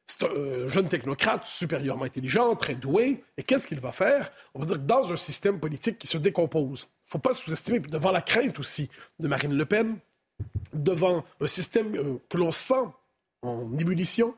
[0.06, 3.22] C'est un euh, jeune technocrate supérieurement intelligent, très doué.
[3.36, 4.32] Et qu'est-ce qu'il va faire?
[4.54, 7.34] On va dire que dans un système politique qui se décompose, il ne faut pas
[7.34, 9.96] sous-estimer, devant la crainte aussi de Marine Le Pen,
[10.72, 12.84] devant un système euh, que l'on sent
[13.42, 14.34] en ébullition,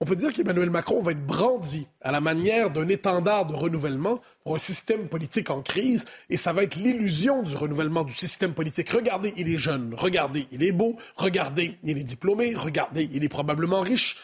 [0.00, 4.20] on peut dire qu'Emmanuel Macron va être brandi à la manière d'un étendard de renouvellement
[4.44, 8.52] pour un système politique en crise, et ça va être l'illusion du renouvellement du système
[8.52, 8.90] politique.
[8.90, 13.28] Regardez, il est jeune, regardez, il est beau, regardez, il est diplômé, regardez, il est
[13.28, 14.18] probablement riche.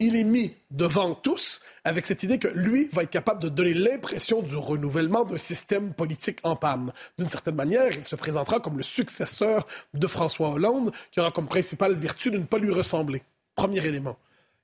[0.00, 3.74] Il est mis devant tous avec cette idée que lui va être capable de donner
[3.74, 6.92] l'impression du renouvellement d'un système politique en panne.
[7.18, 11.48] D'une certaine manière, il se présentera comme le successeur de François Hollande, qui aura comme
[11.48, 13.22] principale vertu de ne pas lui ressembler.
[13.56, 14.16] Premier élément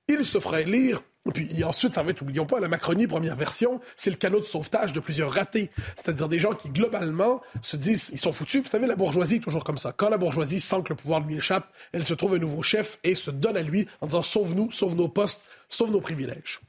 [0.09, 1.01] il se fera élire.
[1.27, 4.41] Et puis ensuite, ça va être, oublions pas, la Macronie, première version, c'est le canot
[4.41, 5.71] de sauvetage de plusieurs ratés.
[5.97, 8.63] C'est-à-dire des gens qui, globalement, se disent, ils sont foutus.
[8.63, 9.93] Vous savez, la bourgeoisie est toujours comme ça.
[9.93, 12.99] Quand la bourgeoisie sent que le pouvoir lui échappe, elle se trouve un nouveau chef
[13.05, 15.41] et se donne à lui en disant, sauve-nous, sauve nos postes,
[15.71, 16.61] sauve nos privilèges.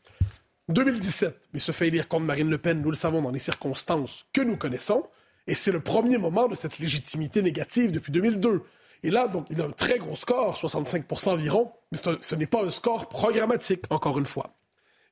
[0.70, 4.26] 2017, il se fait élire contre Marine Le Pen, nous le savons dans les circonstances
[4.34, 5.04] que nous connaissons,
[5.48, 8.64] et c'est le premier moment de cette légitimité négative depuis 2002.
[9.04, 12.64] Et là, donc, il a un très gros score, 65% environ, mais ce n'est pas
[12.64, 14.56] un score programmatique, encore une fois.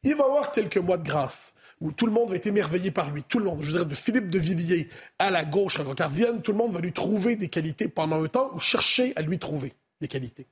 [0.04, 3.12] Il va avoir quelques mois de grâce où tout le monde va être émerveillé par
[3.12, 3.24] lui.
[3.24, 6.58] Tout le monde, je dirais de Philippe de Villiers à la gauche rocardienne, tout le
[6.58, 10.08] monde va lui trouver des qualités pendant un temps ou chercher à lui trouver des
[10.08, 10.48] qualités.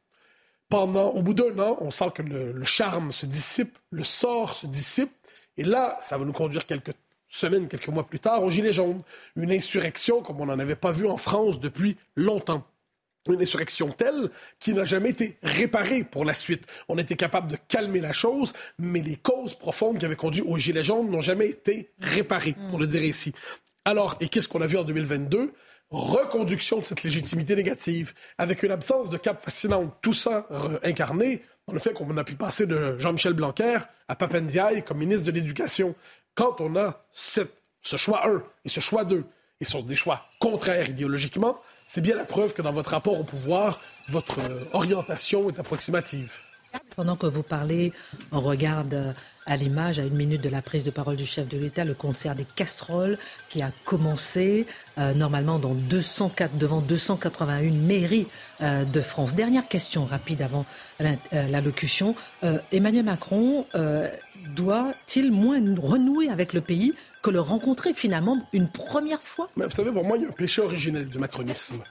[0.69, 4.53] Pendant, au bout d'un an, on sent que le, le, charme se dissipe, le sort
[4.53, 5.11] se dissipe,
[5.57, 6.93] et là, ça va nous conduire quelques
[7.27, 9.01] semaines, quelques mois plus tard, au Gilet jaune.
[9.36, 12.63] Une insurrection comme on n'en avait pas vu en France depuis longtemps
[13.30, 16.65] une insurrection telle qui n'a jamais été réparée pour la suite.
[16.89, 20.57] On était capable de calmer la chose, mais les causes profondes qui avaient conduit aux
[20.57, 23.34] Gilets jaunes n'ont jamais été réparées, pour le dire ici.
[23.86, 25.53] Alors, et qu'est-ce qu'on a vu en 2022
[25.91, 29.93] Reconduction de cette légitimité négative, avec une absence de cap fascinante.
[30.01, 30.47] Tout ça
[30.84, 35.26] incarné dans le fait qu'on a pu passer de Jean-Michel Blanquer à Papendiaï comme ministre
[35.26, 35.93] de l'Éducation.
[36.34, 37.43] Quand on a ce
[37.84, 39.26] choix 1 et ce choix 2,
[39.61, 41.61] et sont des choix contraires idéologiquement,
[41.94, 46.32] c'est bien la preuve que dans votre rapport au pouvoir, votre euh, orientation est approximative.
[46.95, 47.93] Pendant que vous parlez,
[48.32, 49.13] on regarde
[49.45, 51.93] à l'image, à une minute de la prise de parole du chef de l'État, le
[51.93, 53.17] concert des casseroles
[53.49, 54.67] qui a commencé
[54.97, 58.28] euh, normalement dans 204, devant 281 mairies
[58.61, 59.34] euh, de France.
[59.34, 60.65] Dernière question rapide avant
[61.01, 61.15] euh,
[61.49, 62.15] l'allocution.
[62.72, 63.65] Emmanuel Macron
[64.55, 69.47] doit-il moins renouer avec le pays que le rencontrer finalement une première fois?
[69.55, 71.84] Mais Vous savez, pour moi, il y a un péché originel du macronisme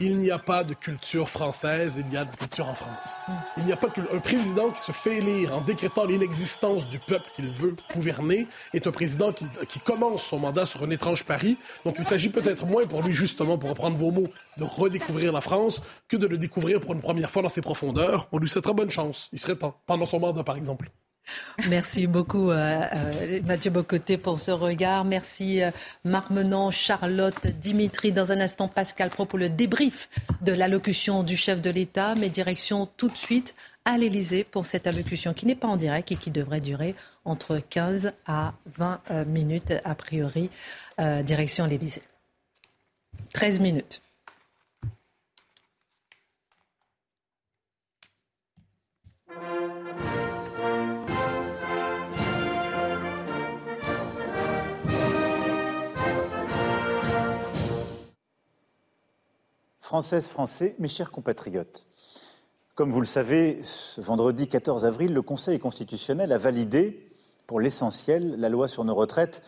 [0.00, 3.16] il n'y a pas de culture française, il y a de culture en France.
[3.56, 6.98] Il n'y a pas de Un président qui se fait élire en décrétant l'inexistence du
[6.98, 11.24] peuple qu'il veut gouverner est un président qui, qui commence son mandat sur un étrange
[11.24, 11.56] pari.
[11.84, 14.28] Donc il s'agit peut-être moins pour lui, justement, pour reprendre vos mots,
[14.58, 18.28] de redécouvrir la France que de le découvrir pour une première fois dans ses profondeurs.
[18.32, 19.28] On lui souhaite bonne chance.
[19.32, 20.90] Il serait temps, pendant son mandat, par exemple.
[21.68, 25.04] Merci beaucoup euh, euh, Mathieu Bocoté pour ce regard.
[25.04, 25.70] Merci euh,
[26.70, 28.12] Charlotte, Dimitri.
[28.12, 30.08] Dans un instant, Pascal propos le débrief
[30.42, 32.14] de l'allocution du chef de l'État.
[32.14, 33.54] Mais direction tout de suite
[33.84, 36.94] à l'Élysée pour cette allocution qui n'est pas en direct et qui devrait durer
[37.24, 40.50] entre 15 à 20 minutes a priori.
[40.98, 42.02] direction l'Élysée.
[43.34, 44.00] 13 minutes.
[59.94, 61.86] Françaises, Français, mes chers compatriotes,
[62.74, 67.12] comme vous le savez, ce vendredi 14 avril, le Conseil constitutionnel a validé,
[67.46, 69.40] pour l'essentiel, la loi sur nos retraites,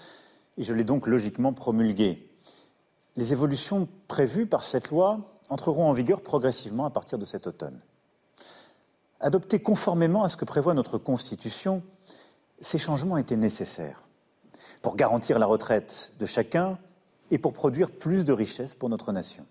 [0.57, 2.31] et je l'ai donc logiquement promulguée.
[3.17, 7.81] Les évolutions prévues par cette loi entreront en vigueur progressivement à partir de cet automne.
[9.19, 11.83] Adoptés conformément à ce que prévoit notre Constitution,
[12.61, 14.07] ces changements étaient nécessaires
[14.81, 16.79] pour garantir la retraite de chacun
[17.33, 19.45] et pour produire plus de richesses pour notre nation.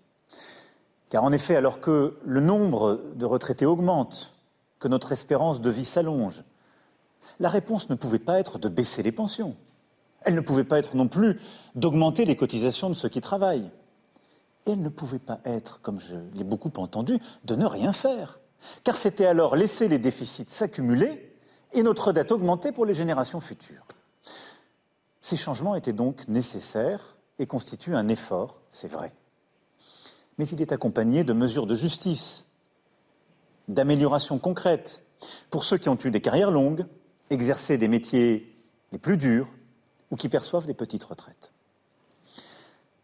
[1.10, 4.34] Car en effet, alors que le nombre de retraités augmente,
[4.78, 6.42] que notre espérance de vie s'allonge,
[7.38, 9.56] la réponse ne pouvait pas être de baisser les pensions.
[10.22, 11.40] Elle ne pouvait pas être non plus
[11.74, 13.70] d'augmenter les cotisations de ceux qui travaillent.
[14.66, 18.40] elle ne pouvait pas être, comme je l'ai beaucoup entendu, de ne rien faire.
[18.82, 21.36] Car c'était alors laisser les déficits s'accumuler
[21.72, 23.86] et notre dette augmenter pour les générations futures.
[25.20, 29.14] Ces changements étaient donc nécessaires et constituent un effort, c'est vrai
[30.38, 32.46] mais il est accompagné de mesures de justice,
[33.68, 35.02] d'améliorations concrètes
[35.50, 36.86] pour ceux qui ont eu des carrières longues,
[37.30, 38.54] exercé des métiers
[38.92, 39.48] les plus durs
[40.10, 41.52] ou qui perçoivent des petites retraites.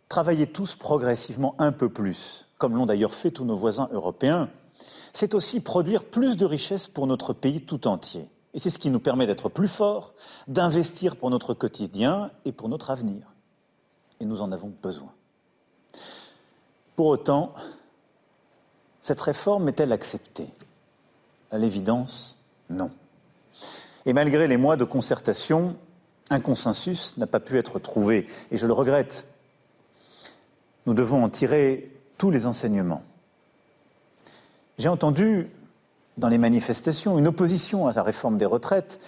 [0.08, 4.50] Travailler tous progressivement un peu plus, comme l'ont d'ailleurs fait tous nos voisins européens,
[5.12, 8.28] c'est aussi produire plus de richesses pour notre pays tout entier.
[8.54, 10.14] Et c'est ce qui nous permet d'être plus forts,
[10.46, 13.34] d'investir pour notre quotidien et pour notre avenir.
[14.20, 15.12] Et nous en avons besoin.
[16.96, 17.54] Pour autant,
[19.02, 20.50] cette réforme est-elle acceptée?
[21.50, 22.38] À l'évidence,
[22.70, 22.90] non.
[24.06, 25.76] Et malgré les mois de concertation,
[26.30, 29.26] un consensus n'a pas pu être trouvé, et je le regrette.
[30.86, 33.02] Nous devons en tirer tous les enseignements.
[34.78, 35.48] J'ai entendu
[36.18, 39.00] dans les manifestations une opposition à la réforme des retraites,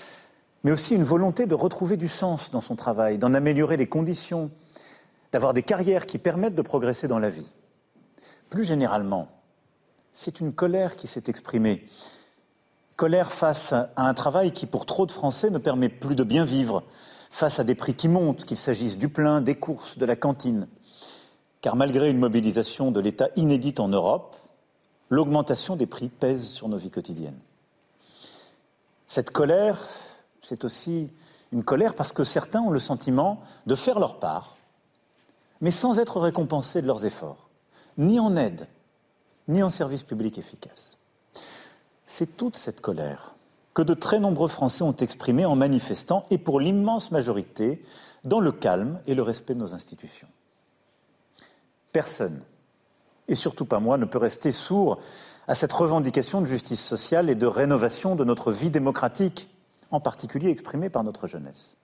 [0.62, 4.50] mais aussi une volonté de retrouver du sens dans son travail, d'en améliorer les conditions,
[5.32, 7.50] d'avoir des carrières qui permettent de progresser dans la vie.
[8.50, 9.28] Plus généralement,
[10.12, 11.86] c'est une colère qui s'est exprimée.
[12.96, 16.44] Colère face à un travail qui, pour trop de Français, ne permet plus de bien
[16.44, 16.84] vivre,
[17.30, 20.68] face à des prix qui montent, qu'il s'agisse du plein, des courses, de la cantine.
[21.60, 24.36] Car malgré une mobilisation de l'État inédite en Europe,
[25.10, 27.40] l'augmentation des prix pèse sur nos vies quotidiennes.
[29.08, 29.88] Cette colère,
[30.42, 31.10] c'est aussi
[31.50, 34.56] une colère parce que certains ont le sentiment de faire leur part,
[35.60, 37.43] mais sans être récompensés de leurs efforts
[37.98, 38.66] ni en aide,
[39.48, 40.98] ni en service public efficace.
[42.06, 43.34] C'est toute cette colère
[43.74, 47.82] que de très nombreux Français ont exprimée en manifestant, et pour l'immense majorité,
[48.22, 50.28] dans le calme et le respect de nos institutions.
[51.92, 52.40] Personne,
[53.28, 54.98] et surtout pas moi, ne peut rester sourd
[55.48, 59.50] à cette revendication de justice sociale et de rénovation de notre vie démocratique,
[59.90, 61.76] en particulier exprimée par notre jeunesse.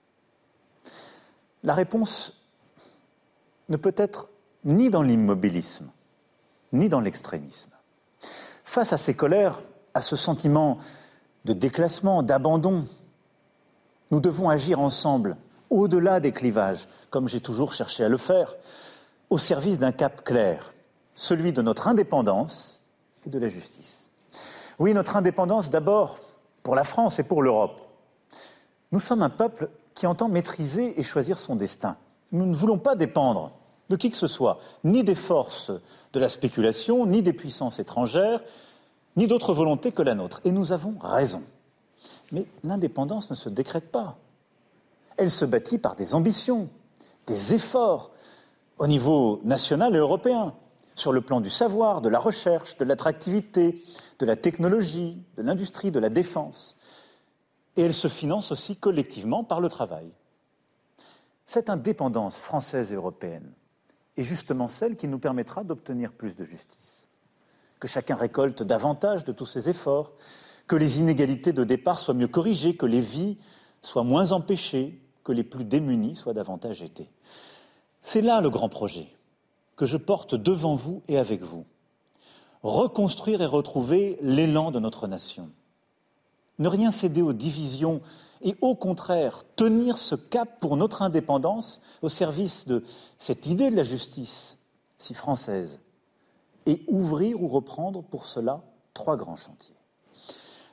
[1.63, 2.41] La réponse
[3.69, 4.29] ne peut être
[4.65, 5.91] ni dans l'immobilisme,
[6.73, 7.71] ni dans l'extrémisme.
[8.65, 9.61] Face à ces colères,
[9.95, 10.79] à ce sentiment
[11.45, 12.87] de déclassement, d'abandon,
[14.11, 15.37] nous devons agir ensemble,
[15.71, 18.55] au-delà des clivages, comme j'ai toujours cherché à le faire,
[19.31, 20.75] au service d'un cap clair,
[21.15, 22.83] celui de notre indépendance
[23.27, 24.11] et de la justice.
[24.79, 26.19] Oui, notre indépendance d'abord
[26.63, 27.81] pour la France et pour l'Europe.
[28.93, 31.97] Nous sommes un peuple qui entend maîtriser et choisir son destin.
[32.33, 33.53] Nous ne voulons pas dépendre
[33.91, 35.73] de qui que ce soit, ni des forces
[36.13, 38.41] de la spéculation, ni des puissances étrangères,
[39.17, 40.41] ni d'autre volonté que la nôtre.
[40.45, 41.43] Et nous avons raison.
[42.31, 44.17] Mais l'indépendance ne se décrète pas.
[45.17, 46.69] Elle se bâtit par des ambitions,
[47.27, 48.13] des efforts
[48.79, 50.55] au niveau national et européen,
[50.95, 53.83] sur le plan du savoir, de la recherche, de l'attractivité,
[54.21, 56.77] de la technologie, de l'industrie, de la défense.
[57.77, 60.11] Et elle se finance aussi collectivement par le travail.
[61.47, 63.53] Cette indépendance française et européenne
[64.21, 67.09] est justement celle qui nous permettra d'obtenir plus de justice.
[67.79, 70.13] Que chacun récolte davantage de tous ses efforts,
[70.67, 73.39] que les inégalités de départ soient mieux corrigées, que les vies
[73.83, 77.09] soient moins empêchées, que les plus démunis soient davantage aidés.
[78.03, 79.09] C'est là le grand projet
[79.77, 81.65] que je porte devant vous et avec vous.
[82.63, 85.51] Reconstruire et retrouver l'élan de notre nation.
[86.61, 88.01] Ne rien céder aux divisions
[88.43, 92.85] et au contraire tenir ce cap pour notre indépendance au service de
[93.19, 94.59] cette idée de la justice
[94.99, 95.81] si française
[96.67, 98.63] et ouvrir ou reprendre pour cela
[98.95, 99.75] trois grands chantiers.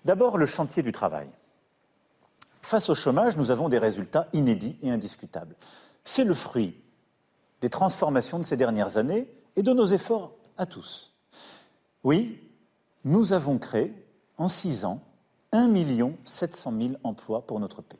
[0.05, 1.29] D'abord, le chantier du travail.
[2.61, 5.55] Face au chômage, nous avons des résultats inédits et indiscutables.
[6.03, 6.75] C'est le fruit
[7.61, 11.13] des transformations de ces dernières années et de nos efforts à tous.
[12.03, 12.39] Oui,
[13.03, 13.93] nous avons créé
[14.37, 15.01] en six ans
[15.57, 17.99] 1 700 000 emplois pour notre pays.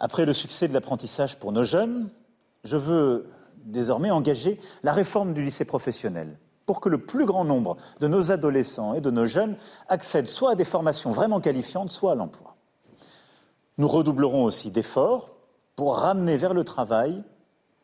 [0.00, 2.10] Après le succès de l'apprentissage pour nos jeunes,
[2.64, 3.30] je veux
[3.64, 6.36] désormais engager la réforme du lycée professionnel
[6.66, 9.56] pour que le plus grand nombre de nos adolescents et de nos jeunes
[9.88, 12.56] accèdent soit à des formations vraiment qualifiantes, soit à l'emploi.
[13.78, 15.30] Nous redoublerons aussi d'efforts
[15.76, 17.22] pour ramener vers le travail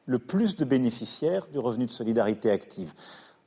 [0.07, 2.95] le plus de bénéficiaires du revenu de solidarité active,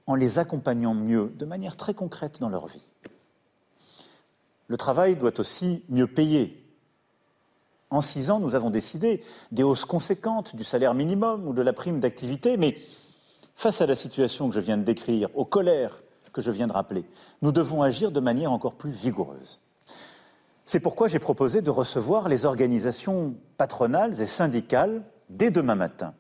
[0.06, 2.86] en les accompagnant mieux, de manière très concrète dans leur vie.
[4.74, 6.66] Le travail doit aussi mieux payer.
[7.92, 11.74] En six ans, nous avons décidé des hausses conséquentes du salaire minimum ou de la
[11.74, 12.80] prime d'activité, mais
[13.56, 16.02] face à la situation que je viens de décrire, aux colères
[16.34, 17.06] que je viens de rappeler,
[17.44, 19.62] nous devons agir de manière encore plus vigoureuse.
[20.66, 26.16] C'est pourquoi j'ai proposé de recevoir les organisations patronales et syndicales dès demain matin,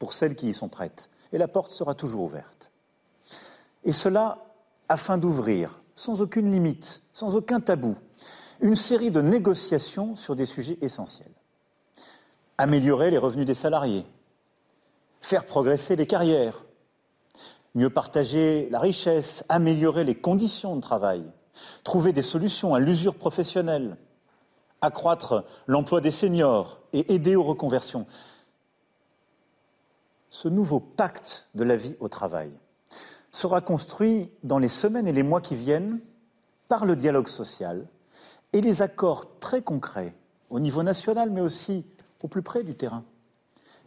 [0.00, 1.08] pour celles qui y sont prêtes.
[1.32, 2.72] Et la porte sera toujours ouverte.
[3.84, 4.38] Et cela
[4.88, 7.96] afin d'ouvrir, sans aucune limite, sans aucun tabou,
[8.60, 11.32] une série de négociations sur des sujets essentiels.
[12.58, 14.04] Améliorer les revenus des salariés,
[15.20, 16.64] faire progresser les carrières,
[17.74, 21.24] mieux partager la richesse, améliorer les conditions de travail,
[21.84, 23.96] trouver des solutions à l'usure professionnelle,
[24.80, 28.06] accroître l'emploi des seniors et aider aux reconversions.
[30.30, 32.52] Ce nouveau pacte de la vie au travail
[33.32, 36.00] sera construit dans les semaines et les mois qui viennent
[36.68, 37.86] par le dialogue social
[38.52, 40.14] et les accords très concrets
[40.50, 41.86] au niveau national mais aussi
[42.22, 43.04] au plus près du terrain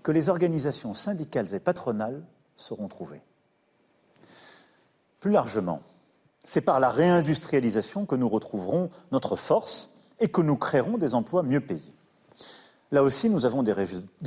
[0.01, 2.23] que les organisations syndicales et patronales
[2.57, 3.21] seront trouvées.
[5.19, 5.81] Plus largement,
[6.43, 9.89] c'est par la réindustrialisation que nous retrouverons notre force
[10.19, 11.95] et que nous créerons des emplois mieux payés.
[12.91, 13.73] Là aussi, nous avons des,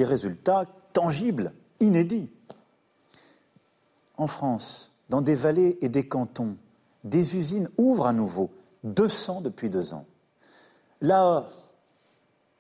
[0.05, 2.31] résultats tangibles, inédits.
[4.17, 6.57] En France, dans des vallées et des cantons,
[7.05, 8.51] des usines ouvrent à nouveau,
[8.85, 10.07] 200 depuis deux ans.
[11.01, 11.49] Là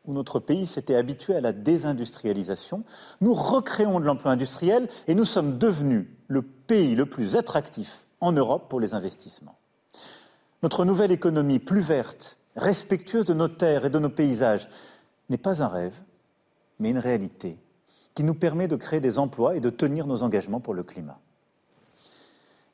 [0.04, 2.84] où notre pays s'était habitué à la désindustrialisation,
[3.20, 8.32] nous recréons de l'emploi industriel et nous sommes devenus le pays le plus attractif en
[8.32, 9.56] Europe pour les investissements.
[10.62, 14.68] Notre nouvelle économie plus verte, respectueuse de nos terres et de nos paysages,
[15.28, 15.96] n'est pas un rêve,
[16.78, 17.58] mais une réalité
[18.14, 21.20] qui nous permet de créer des emplois et de tenir nos engagements pour le climat.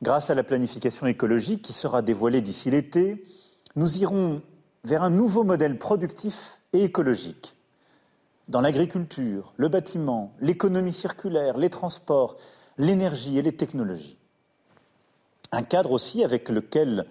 [0.03, 3.25] Grâce à la planification écologique qui sera dévoilée d'ici l'été,
[3.77, 4.43] nous irons
[4.83, 7.55] vers un nouveau modèle productif et écologique.
[8.49, 12.37] Dans l'agriculture, le bâtiment, l'économie circulaire, les transports,
[12.79, 14.19] l'énergie et les technologies.
[15.53, 17.07] Un cadre aussi avec lequel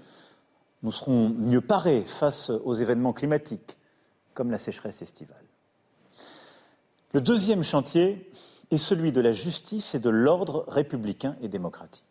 [0.84, 3.78] nous serons mieux parés face aux événements climatiques,
[4.34, 5.46] comme la sécheresse estivale.
[7.14, 8.30] Le deuxième chantier
[8.70, 12.11] est celui de la justice et de l'ordre républicain et démocratique.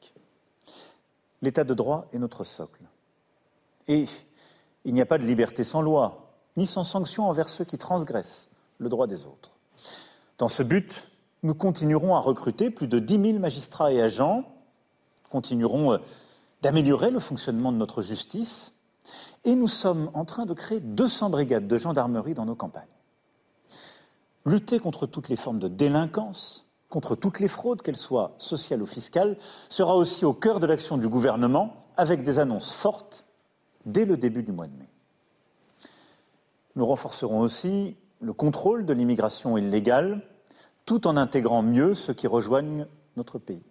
[1.43, 2.83] L'état de droit est notre socle.
[3.89, 4.07] Et
[4.85, 8.51] il n'y a pas de liberté sans loi, ni sans sanction envers ceux qui transgressent
[8.79, 9.51] le droit des autres.
[10.39, 11.07] Dans ce but,
[11.43, 14.45] nous continuerons à recruter plus de 10 000 magistrats et agents,
[15.31, 15.99] continuerons euh,
[16.63, 18.75] d'améliorer le fonctionnement de notre justice,
[19.45, 22.85] et nous sommes en train de créer 200 brigades de gendarmerie dans nos campagnes.
[24.45, 28.87] Lutter contre toutes les formes de délinquance, contre toutes les fraudes, qu'elles soient sociales ou
[28.87, 29.39] fiscales,
[29.69, 33.25] sera aussi au cœur de l'action du gouvernement, avec des annonces fortes
[33.87, 34.89] dès le début du mois de mai.
[36.77, 40.23] Nous renforcerons aussi le contrôle de l'immigration illégale,
[40.85, 42.87] tout en intégrant mieux ceux qui rejoignent
[43.17, 43.63] notre pays.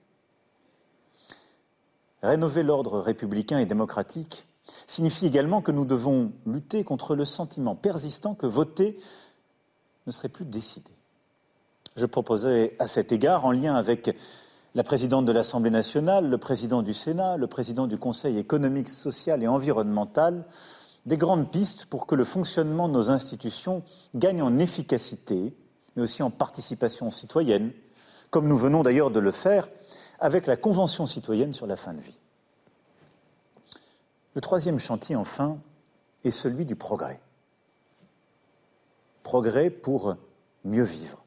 [2.22, 4.46] Rénover l'ordre républicain et démocratique
[4.88, 9.00] signifie également que nous devons lutter contre le sentiment persistant que voter
[10.06, 10.92] ne serait plus décidé.
[12.00, 14.16] Je proposais à cet égard, en lien avec
[14.74, 19.44] la présidente de l'Assemblée nationale, le président du Sénat, le président du Conseil économique, social
[19.44, 20.46] et environnemental,
[21.06, 23.84] des grandes pistes pour que le fonctionnement de nos institutions
[24.16, 25.54] gagne en efficacité,
[25.98, 27.74] mais aussi en participation citoyenne,
[28.30, 29.68] comme nous venons d'ailleurs de le faire
[30.22, 32.18] avec la Convention citoyenne sur la fin de vie.
[34.36, 35.58] Le troisième chantier, enfin,
[36.24, 37.20] est celui du progrès.
[39.22, 40.16] Progrès pour
[40.64, 41.26] mieux vivre.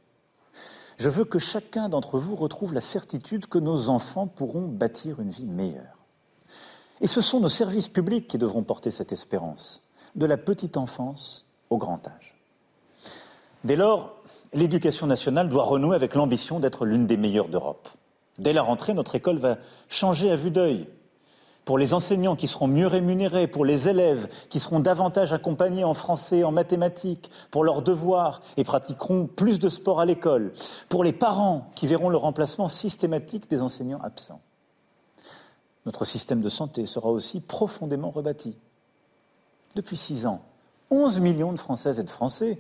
[1.03, 5.31] Je veux que chacun d'entre vous retrouve la certitude que nos enfants pourront bâtir une
[5.31, 5.99] vie meilleure.
[7.01, 9.83] Et ce sont nos services publics qui devront porter cette espérance,
[10.15, 12.37] de la petite enfance au grand âge.
[13.65, 14.15] Dès lors,
[14.53, 17.89] l'éducation nationale doit renouer avec l'ambition d'être l'une des meilleures d'Europe.
[18.39, 19.59] Dès la rentrée, notre école va
[19.89, 20.87] changer à vue d'œil.
[21.65, 25.95] Pour les enseignants qui seront mieux rémunérés, pour les élèves qui seront davantage accompagnés en
[25.95, 30.53] français, en mathématiques, pour leurs devoirs et pratiqueront plus de sport à l'école,
[30.89, 34.41] pour les parents qui verront le remplacement systématique des enseignants absents.
[35.87, 38.57] Notre système de santé sera aussi profondément rebâti.
[39.77, 40.43] Depuis six ans,
[40.91, 42.59] 11 millions de Françaises et de Français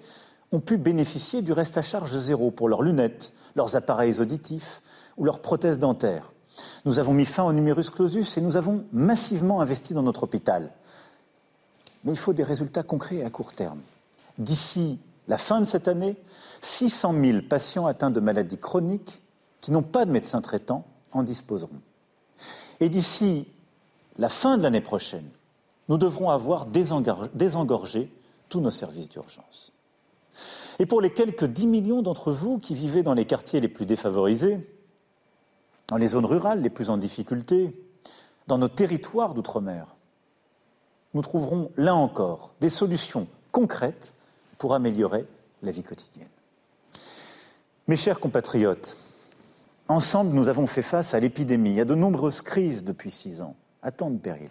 [0.53, 4.83] ont pu bénéficier du reste à charge zéro pour leurs lunettes, leurs appareils auditifs
[5.17, 6.32] ou leurs prothèses dentaires.
[6.85, 10.73] Nous avons mis fin au numerus clausus et nous avons massivement investi dans notre hôpital.
[12.05, 13.81] Mais il faut des résultats concrets à court terme.
[14.39, 14.99] D'ici
[15.29, 16.17] la fin de cette année,
[16.61, 19.23] 600 000 patients atteints de maladies chroniques
[19.61, 21.81] qui n'ont pas de médecin traitant en disposeront.
[22.81, 23.47] Et d'ici
[24.19, 25.29] la fin de l'année prochaine,
[25.89, 28.13] nous devrons avoir désengorgé
[28.49, 29.73] tous nos services d'urgence.
[30.79, 33.87] Et pour les quelques 10 millions d'entre vous qui vivez dans les quartiers les plus
[33.87, 34.59] défavorisés,
[35.89, 37.75] dans les zones rurales les plus en difficulté,
[38.47, 39.97] dans nos territoires d'outre-mer,
[41.15, 44.15] nous trouverons là encore des solutions concrètes
[44.59, 45.27] pour améliorer
[45.63, 46.29] la vie quotidienne.
[47.89, 48.97] Mes chers compatriotes,
[49.89, 53.91] Ensemble, nous avons fait face à l'épidémie, à de nombreuses crises depuis six ans, à
[53.91, 54.49] tant de périls.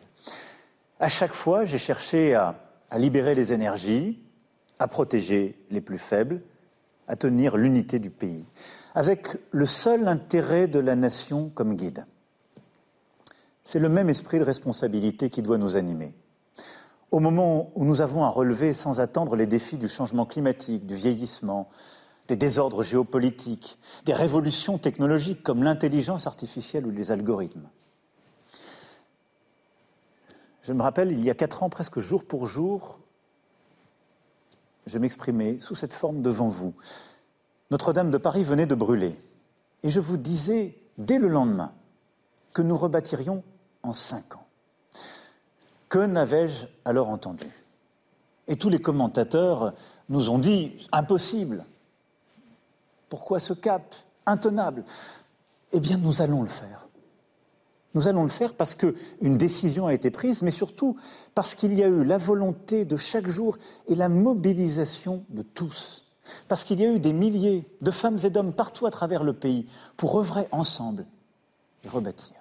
[0.99, 2.59] À chaque fois, j'ai cherché à,
[2.91, 4.21] à libérer les énergies,
[4.77, 6.41] à protéger les plus faibles,
[7.07, 8.45] à tenir l'unité du pays,
[8.93, 12.05] avec le seul intérêt de la nation comme guide.
[13.63, 16.13] C'est le même esprit de responsabilité qui doit nous animer.
[17.11, 20.95] Au moment où nous avons à relever sans attendre les défis du changement climatique, du
[20.95, 21.69] vieillissement,
[22.27, 27.69] des désordres géopolitiques, des révolutions technologiques comme l'intelligence artificielle ou les algorithmes.
[30.63, 32.99] Je me rappelle, il y a quatre ans, presque jour pour jour,
[34.85, 36.73] je m'exprimais sous cette forme devant vous.
[37.71, 39.17] Notre-Dame de Paris venait de brûler.
[39.83, 41.71] Et je vous disais, dès le lendemain,
[42.53, 43.43] que nous rebâtirions
[43.81, 44.45] en cinq ans.
[45.87, 47.47] Que n'avais-je alors entendu?
[48.47, 49.73] Et tous les commentateurs
[50.09, 51.65] nous ont dit, impossible,
[53.09, 53.95] pourquoi ce cap
[54.25, 54.83] intenable?
[55.71, 56.89] Eh bien, nous allons le faire.
[57.93, 60.97] Nous allons le faire parce qu'une décision a été prise, mais surtout
[61.35, 63.57] parce qu'il y a eu la volonté de chaque jour
[63.87, 66.05] et la mobilisation de tous.
[66.47, 69.33] Parce qu'il y a eu des milliers de femmes et d'hommes partout à travers le
[69.33, 69.67] pays
[69.97, 71.05] pour œuvrer ensemble
[71.83, 72.35] et rebâtir.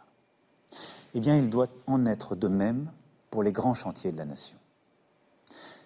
[1.15, 2.90] Eh bien, il doit en être de même
[3.31, 4.57] pour les grands chantiers de la nation.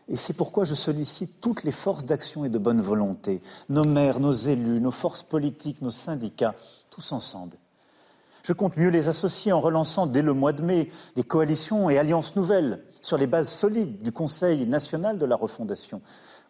[0.08, 3.40] Et c'est pourquoi je sollicite toutes les forces d'action et de bonne volonté,
[3.70, 6.54] nos maires, nos élus, nos forces politiques, nos syndicats,
[6.90, 7.56] tous ensemble.
[8.42, 11.96] Je compte mieux les associer en relançant dès le mois de mai des coalitions et
[11.96, 16.02] alliances nouvelles sur les bases solides du Conseil national de la refondation,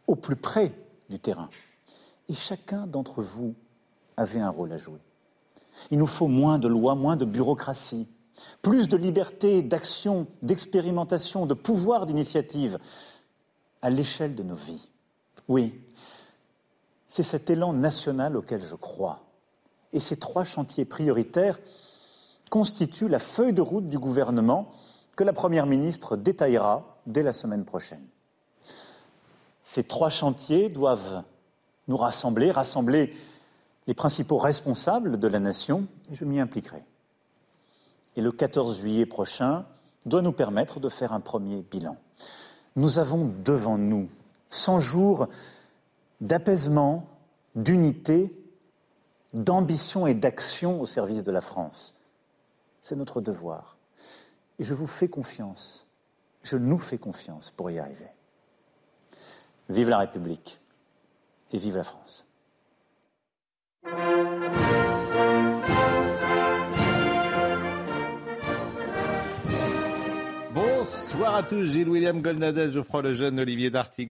[0.09, 0.73] au plus près
[1.09, 1.51] du terrain.
[2.29, 3.55] Et chacun d'entre vous
[4.17, 5.01] avait un rôle à jouer.
[5.91, 8.07] Il nous faut moins de lois, moins de bureaucratie,
[8.63, 12.79] plus de liberté d'action, d'expérimentation, de pouvoir d'initiative
[13.83, 14.89] à l'échelle de nos vies.
[15.49, 15.79] Oui,
[17.09, 19.21] c'est cet élan national auquel je crois.
[19.93, 21.61] Et ces trois chantiers prioritaires
[22.51, 24.71] constituent la feuille de route du gouvernement
[25.17, 28.05] que la Première ministre détaillera dès la semaine prochaine.
[29.65, 31.25] Ces trois chantiers doivent
[31.89, 33.13] nous rassembler, rassembler
[33.87, 36.85] les principaux responsables de la nation, et je m'y impliquerai.
[38.17, 39.67] Et le 14 juillet prochain
[40.07, 41.97] doit nous permettre de faire un premier bilan
[42.77, 44.09] nous avons devant nous
[44.51, 45.29] 100 jours
[46.21, 47.07] d'apaisement,
[47.55, 48.33] d'unité,
[49.33, 51.95] d'ambition et d'action au service de la France.
[52.83, 53.77] C'est notre devoir.
[54.59, 55.87] Et je vous fais confiance,
[56.43, 58.11] je nous fais confiance pour y arriver.
[59.69, 60.61] Vive la République
[61.53, 62.27] et vive la France.
[70.53, 74.09] Bonsoir à tous, Gilles William Golnadel, Geoffroy Lejeune, Olivier Dartigue.